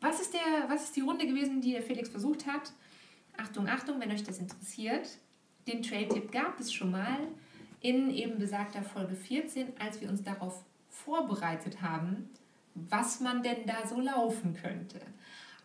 was 0.00 0.20
ist, 0.20 0.34
der, 0.34 0.68
was 0.68 0.84
ist 0.84 0.94
die 0.94 1.00
Runde 1.00 1.26
gewesen, 1.26 1.60
die 1.60 1.72
der 1.72 1.82
Felix 1.82 2.08
versucht 2.08 2.46
hat? 2.46 2.72
Achtung, 3.36 3.68
Achtung, 3.68 3.98
wenn 3.98 4.12
euch 4.12 4.22
das 4.22 4.38
interessiert. 4.38 5.18
Den 5.66 5.82
Trail-Tipp 5.82 6.30
gab 6.30 6.60
es 6.60 6.72
schon 6.72 6.92
mal 6.92 7.18
in 7.80 8.08
eben 8.10 8.38
besagter 8.38 8.82
Folge 8.82 9.16
14, 9.16 9.66
als 9.80 10.00
wir 10.00 10.08
uns 10.08 10.22
darauf 10.22 10.62
vorbereitet 10.90 11.82
haben, 11.82 12.30
was 12.76 13.18
man 13.18 13.42
denn 13.42 13.66
da 13.66 13.84
so 13.84 14.00
laufen 14.00 14.54
könnte. 14.54 15.00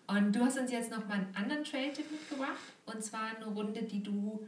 Und 0.07 0.35
du 0.35 0.41
hast 0.41 0.57
uns 0.57 0.71
jetzt 0.71 0.91
noch 0.91 1.07
mal 1.07 1.15
einen 1.15 1.35
anderen 1.35 1.63
Trail-Tipp 1.63 2.11
mitgebracht. 2.11 2.59
Und 2.85 3.03
zwar 3.03 3.35
eine 3.35 3.45
Runde, 3.45 3.83
die 3.83 4.03
du 4.03 4.45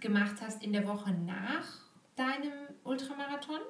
gemacht 0.00 0.36
hast 0.40 0.62
in 0.64 0.72
der 0.72 0.86
Woche 0.86 1.12
nach 1.12 1.66
deinem 2.16 2.52
Ultramarathon. 2.84 3.60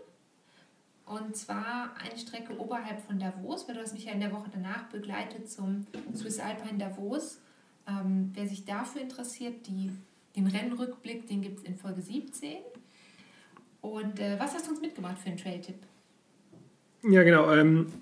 Und 1.07 1.37
zwar 1.37 1.95
eine 2.01 2.17
Strecke 2.17 2.59
oberhalb 2.59 3.01
von 3.01 3.19
Davos, 3.19 3.67
weil 3.67 3.75
du 3.75 3.83
hast 3.83 3.93
mich 3.93 4.05
ja 4.05 4.13
in 4.13 4.21
der 4.21 4.33
Woche 4.33 4.49
danach 4.53 4.85
begleitet 4.85 5.51
zum 5.51 5.87
Swiss 6.15 6.39
Alpine 6.39 6.79
Davos. 6.79 7.41
Ähm, 7.89 8.31
wer 8.35 8.47
sich 8.47 8.65
dafür 8.65 9.03
interessiert, 9.03 9.67
die, 9.67 9.91
den 10.37 10.47
Rennrückblick, 10.47 11.27
den 11.27 11.43
gibt 11.43 11.59
es 11.59 11.65
in 11.65 11.77
Folge 11.77 12.01
17. 12.01 12.59
Und 13.81 14.21
äh, 14.21 14.39
was 14.39 14.55
hast 14.55 14.67
du 14.67 14.71
uns 14.71 14.81
mitgebracht 14.81 15.19
für 15.19 15.31
einen 15.31 15.39
Trail-Tipp? 15.39 15.79
Ja, 17.03 17.23
genau. 17.23 17.53
Ähm, 17.55 17.93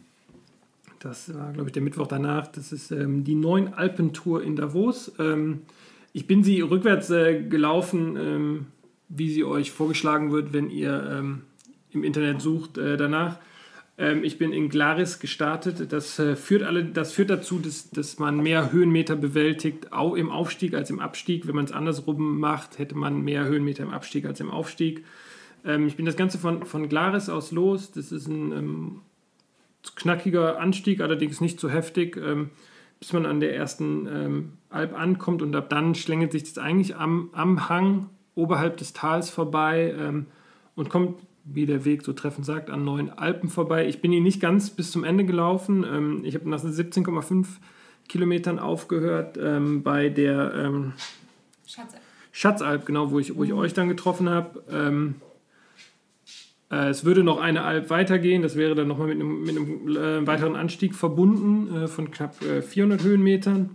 das 1.01 1.35
war, 1.35 1.53
glaube 1.53 1.69
ich, 1.69 1.73
der 1.73 1.83
Mittwoch 1.83 2.07
danach. 2.07 2.47
Das 2.49 2.73
ist 2.73 2.91
ähm, 2.91 3.25
die 3.25 3.35
neuen 3.35 3.75
Alpentour 3.75 4.43
in 4.43 4.57
Davos. 4.57 5.13
Ähm, 5.19 5.63
ich 6.13 6.27
bin 6.27 6.43
sie 6.43 6.61
rückwärts 6.61 7.11
äh, 7.11 7.43
gelaufen, 7.43 8.17
ähm, 8.17 8.67
wie 9.09 9.31
sie 9.31 9.45
euch 9.45 9.71
vorgeschlagen 9.71 10.33
wird, 10.33 10.53
wenn 10.53 10.71
ihr 10.71 11.19
ähm, 11.19 11.43
im 11.91 12.05
Internet 12.05 12.41
sucht 12.41 12.79
äh, 12.79 12.97
danach. 12.97 13.39
Ähm, 13.99 14.25
ich 14.25 14.39
bin 14.39 14.53
in 14.53 14.69
Glaris 14.69 15.19
gestartet. 15.19 15.93
Das, 15.93 16.19
äh, 16.19 16.37
führt 16.37 16.63
alle, 16.63 16.85
das 16.85 17.13
führt 17.13 17.31
dazu, 17.31 17.59
dass, 17.59 17.91
dass 17.91 18.19
man 18.19 18.41
mehr 18.41 18.73
Höhenmeter 18.73 19.17
bewältigt, 19.17 19.93
auch 19.93 20.15
im 20.15 20.31
Aufstieg 20.31 20.75
als 20.75 20.91
im 20.91 21.01
Abstieg. 21.01 21.47
Wenn 21.47 21.57
man 21.57 21.65
es 21.65 21.73
andersrum 21.73 22.39
macht, 22.39 22.79
hätte 22.79 22.97
man 22.97 23.23
mehr 23.23 23.45
Höhenmeter 23.45 23.83
im 23.83 23.91
Abstieg 23.91 24.25
als 24.25 24.41
im 24.41 24.51
Aufstieg. 24.51 25.05
Ähm, 25.65 25.87
ich 25.87 25.97
bin 25.97 26.07
das 26.07 26.17
Ganze 26.17 26.39
von, 26.39 26.65
von 26.65 26.89
Glaris 26.89 27.29
aus 27.29 27.51
los. 27.51 27.91
Das 27.93 28.13
ist 28.13 28.29
ein 28.29 29.01
knackiger 29.95 30.59
Anstieg, 30.61 31.01
allerdings 31.01 31.41
nicht 31.41 31.61
so 31.61 31.69
heftig, 31.69 32.17
ähm, 32.17 32.51
bis 33.01 33.13
man 33.13 33.27
an 33.27 33.41
der 33.41 33.55
ersten 33.55 34.07
ähm, 34.07 34.53
Alp 34.71 34.99
ankommt 34.99 35.43
und 35.43 35.55
ab 35.55 35.71
dann 35.71 35.95
schlängelt 35.95 36.33
sich 36.33 36.45
das 36.45 36.59
eigentlich 36.59 36.97
am, 36.97 37.31
am 37.33 37.69
Hang 37.69 38.11
oberhalb 38.35 38.77
des 38.77 38.93
Tals 38.93 39.31
vorbei 39.31 39.95
ähm, 39.99 40.27
und 40.75 40.91
kommt, 40.91 41.21
wie 41.45 41.67
der 41.67 41.85
Weg 41.85 42.05
so 42.05 42.13
treffend 42.13 42.45
sagt, 42.45 42.71
an 42.71 42.85
neuen 42.85 43.11
Alpen 43.11 43.49
vorbei. 43.49 43.87
Ich 43.89 44.01
bin 44.01 44.13
ihn 44.13 44.23
nicht 44.23 44.41
ganz 44.41 44.71
bis 44.71 44.91
zum 44.91 45.05
Ende 45.05 45.25
gelaufen. 45.25 45.85
Ähm, 45.85 46.21
ich 46.25 46.35
habe 46.35 46.49
nach 46.49 46.63
17,5 46.63 47.47
Kilometern 48.09 48.59
aufgehört 48.59 49.39
ähm, 49.41 49.83
bei 49.83 50.09
der 50.09 50.55
ähm, 50.55 50.93
Schatzalp. 51.67 52.03
Schatzalp, 52.33 52.87
genau, 52.87 53.11
wo 53.11 53.19
ich, 53.19 53.37
wo 53.37 53.45
ich 53.45 53.51
mhm. 53.51 53.59
euch 53.59 53.75
dann 53.75 53.89
getroffen 53.89 54.29
habe. 54.29 55.15
Äh, 56.71 56.89
es 56.89 57.05
würde 57.05 57.25
noch 57.25 57.41
eine 57.41 57.63
Alp 57.63 57.91
weitergehen, 57.91 58.43
das 58.43 58.57
wäre 58.57 58.75
dann 58.75 58.89
nochmal 58.89 59.09
mit 59.09 59.21
einem, 59.21 59.43
mit 59.43 59.57
einem 59.57 59.97
äh, 59.97 60.27
weiteren 60.27 60.57
Anstieg 60.57 60.95
verbunden 60.95 61.75
äh, 61.75 61.89
von 61.89 62.11
knapp 62.11 62.43
äh, 62.43 62.63
400 62.63 63.03
Höhenmetern. 63.03 63.71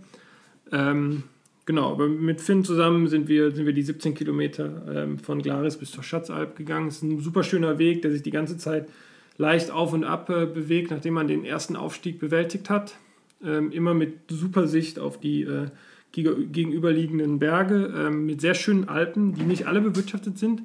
Ähm, 0.72 1.24
genau, 1.66 1.92
aber 1.92 2.08
mit 2.08 2.40
Finn 2.40 2.64
zusammen 2.64 3.08
sind 3.08 3.28
wir, 3.28 3.50
sind 3.50 3.66
wir 3.66 3.72
die 3.72 3.82
17 3.82 4.14
Kilometer 4.14 4.82
ähm, 4.94 5.18
von 5.18 5.42
Glaris 5.42 5.76
bis 5.76 5.90
zur 5.90 6.04
Schatzalp 6.04 6.56
gegangen. 6.56 6.88
Es 6.88 6.96
ist 6.96 7.02
ein 7.02 7.20
super 7.20 7.42
schöner 7.42 7.78
Weg, 7.78 8.02
der 8.02 8.12
sich 8.12 8.22
die 8.22 8.30
ganze 8.30 8.56
Zeit 8.56 8.88
leicht 9.36 9.70
auf 9.70 9.92
und 9.92 10.04
ab 10.04 10.30
äh, 10.30 10.46
bewegt, 10.46 10.90
nachdem 10.90 11.14
man 11.14 11.26
den 11.26 11.44
ersten 11.44 11.76
Aufstieg 11.76 12.20
bewältigt 12.20 12.70
hat. 12.70 12.96
Ähm, 13.44 13.72
immer 13.72 13.92
mit 13.92 14.14
super 14.28 14.68
Sicht 14.68 14.98
auf 14.98 15.18
die 15.18 15.42
äh, 15.42 15.66
gegenüberliegenden 16.12 17.40
Berge, 17.40 17.92
ähm, 17.96 18.24
mit 18.24 18.40
sehr 18.40 18.54
schönen 18.54 18.88
Alpen, 18.88 19.34
die 19.34 19.42
nicht 19.42 19.66
alle 19.66 19.80
bewirtschaftet 19.80 20.38
sind 20.38 20.62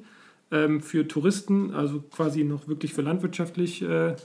ähm, 0.50 0.80
für 0.80 1.06
Touristen, 1.06 1.74
also 1.74 2.00
quasi 2.00 2.44
noch 2.44 2.68
wirklich 2.68 2.92
für 2.92 3.02
landwirtschaftlich, 3.02 3.82
äh, 3.82 4.16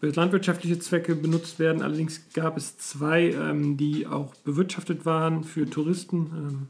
für 0.00 0.08
landwirtschaftliche 0.10 0.78
Zwecke 0.78 1.14
benutzt 1.14 1.58
werden. 1.58 1.82
Allerdings 1.82 2.28
gab 2.32 2.56
es 2.56 2.76
zwei, 2.78 3.30
ähm, 3.30 3.76
die 3.76 4.06
auch 4.06 4.34
bewirtschaftet 4.36 5.06
waren 5.06 5.44
für 5.44 5.68
Touristen, 5.68 6.30
ähm, 6.34 6.68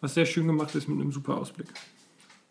was 0.00 0.14
sehr 0.14 0.26
schön 0.26 0.46
gemacht 0.46 0.74
ist 0.74 0.88
mit 0.88 1.00
einem 1.00 1.12
super 1.12 1.36
Ausblick. 1.36 1.68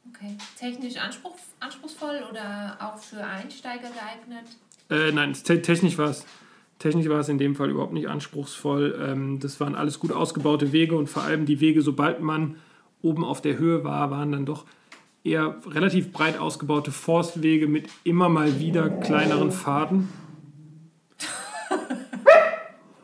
Okay. 0.10 0.38
Technisch 0.58 0.98
anspruch, 0.98 1.36
anspruchsvoll 1.60 2.22
oder 2.30 2.78
auch 2.80 2.98
für 2.98 3.24
Einsteiger 3.24 3.90
geeignet? 3.90 4.48
Äh, 4.90 5.12
nein, 5.12 5.34
te 5.34 5.62
technisch 5.62 5.98
war 5.98 6.10
es. 6.10 6.26
Technisch 6.80 7.08
war 7.10 7.20
es 7.20 7.30
in 7.30 7.38
dem 7.38 7.56
Fall 7.56 7.70
überhaupt 7.70 7.94
nicht 7.94 8.08
anspruchsvoll. 8.08 9.00
Ähm, 9.00 9.40
das 9.40 9.60
waren 9.60 9.76
alles 9.76 10.00
gut 10.00 10.12
ausgebaute 10.12 10.72
Wege 10.72 10.96
und 10.96 11.08
vor 11.08 11.24
allem 11.24 11.46
die 11.46 11.60
Wege, 11.60 11.82
sobald 11.82 12.22
man 12.22 12.56
oben 13.04 13.24
auf 13.24 13.42
der 13.42 13.58
Höhe 13.58 13.84
war, 13.84 14.10
waren 14.10 14.32
dann 14.32 14.46
doch 14.46 14.66
eher 15.24 15.56
relativ 15.68 16.12
breit 16.12 16.38
ausgebaute 16.40 16.92
Forstwege 16.92 17.68
mit 17.68 17.90
immer 18.04 18.30
mal 18.30 18.60
wieder 18.60 18.90
kleineren 18.90 19.52
Faden. 19.52 20.10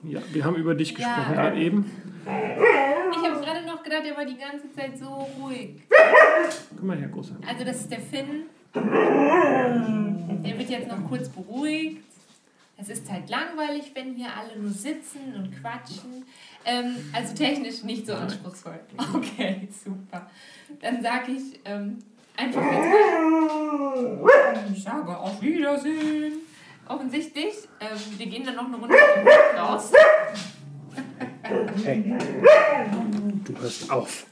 Ja, 0.03 0.21
wir 0.32 0.45
haben 0.45 0.56
über 0.56 0.73
dich 0.73 0.95
gesprochen 0.95 1.23
ja. 1.30 1.34
gerade 1.34 1.60
eben. 1.60 1.91
Ich 2.23 3.30
habe 3.30 3.43
gerade 3.43 3.65
noch 3.65 3.84
gedacht, 3.84 4.03
er 4.10 4.15
war 4.15 4.25
die 4.25 4.38
ganze 4.38 4.71
Zeit 4.73 4.97
so 4.97 5.27
ruhig. 5.41 5.82
Komm 6.77 6.88
mal 6.88 6.97
her, 6.97 7.10
Großer. 7.10 7.36
Also 7.45 7.65
das 7.65 7.82
ist 7.82 7.91
der 7.91 7.99
Finn. 7.99 8.43
Der 8.73 10.58
wird 10.58 10.69
jetzt 10.69 10.88
noch 10.88 11.03
kurz 11.10 11.27
beruhigt. 11.27 12.03
Es 12.79 12.89
ist 12.89 13.11
halt 13.11 13.27
langweilig, 13.29 13.91
wenn 13.95 14.13
hier 14.13 14.27
alle 14.35 14.59
nur 14.59 14.69
sitzen 14.69 15.33
und 15.35 15.51
quatschen. 15.59 16.23
Ähm, 16.63 16.97
also 17.11 17.33
technisch 17.33 17.83
nicht 17.83 18.05
so 18.05 18.13
anspruchsvoll. 18.13 18.79
Okay, 19.15 19.67
super. 19.83 20.29
Dann 20.79 21.01
sage 21.01 21.31
ich 21.31 21.59
ähm, 21.65 21.97
einfach 22.35 22.61
jetzt 22.61 22.91
mal, 24.21 24.65
ich 24.71 24.83
sage 24.83 25.17
auf 25.17 25.41
Wiedersehen. 25.41 26.33
Offensichtlich, 26.87 27.53
ähm, 27.79 27.97
wir 28.17 28.25
gehen 28.27 28.45
dann 28.45 28.55
noch 28.55 28.65
eine 28.65 28.77
Runde 28.77 28.95
raus. 29.57 29.91
Hey, 31.83 32.15
du 33.43 33.59
hörst 33.59 33.89
auf. 33.89 34.27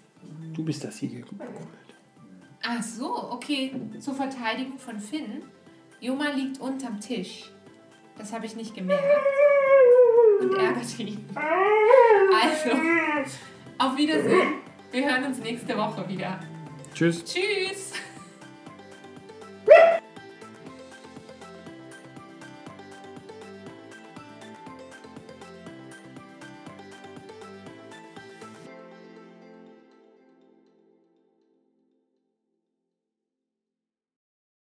Du 0.53 0.63
bist 0.63 0.84
das 0.84 0.97
hier 0.97 1.10
gekommen. 1.10 1.41
Ach 2.62 2.81
so, 2.84 3.31
okay. 3.31 3.73
Zur 3.99 4.13
Verteidigung 4.15 4.77
von 4.77 4.99
Finn. 4.99 5.43
Joma 5.99 6.29
liegt 6.29 6.60
unterm 6.60 6.99
Tisch. 6.99 7.51
Das 8.17 8.32
habe 8.34 8.45
ich 8.45 8.56
nicht 8.56 8.73
gemerkt. 8.73 9.04
Und 10.39 10.58
ärgert 10.58 10.86
ihn. 10.99 11.25
Also, 11.36 12.78
auf 13.78 13.97
Wiedersehen. 13.97 14.54
Wir 14.91 15.10
hören 15.10 15.25
uns 15.25 15.39
nächste 15.39 15.78
Woche 15.78 16.08
wieder. 16.08 16.39
Tschüss. 16.93 17.23
Tschüss. 17.25 17.91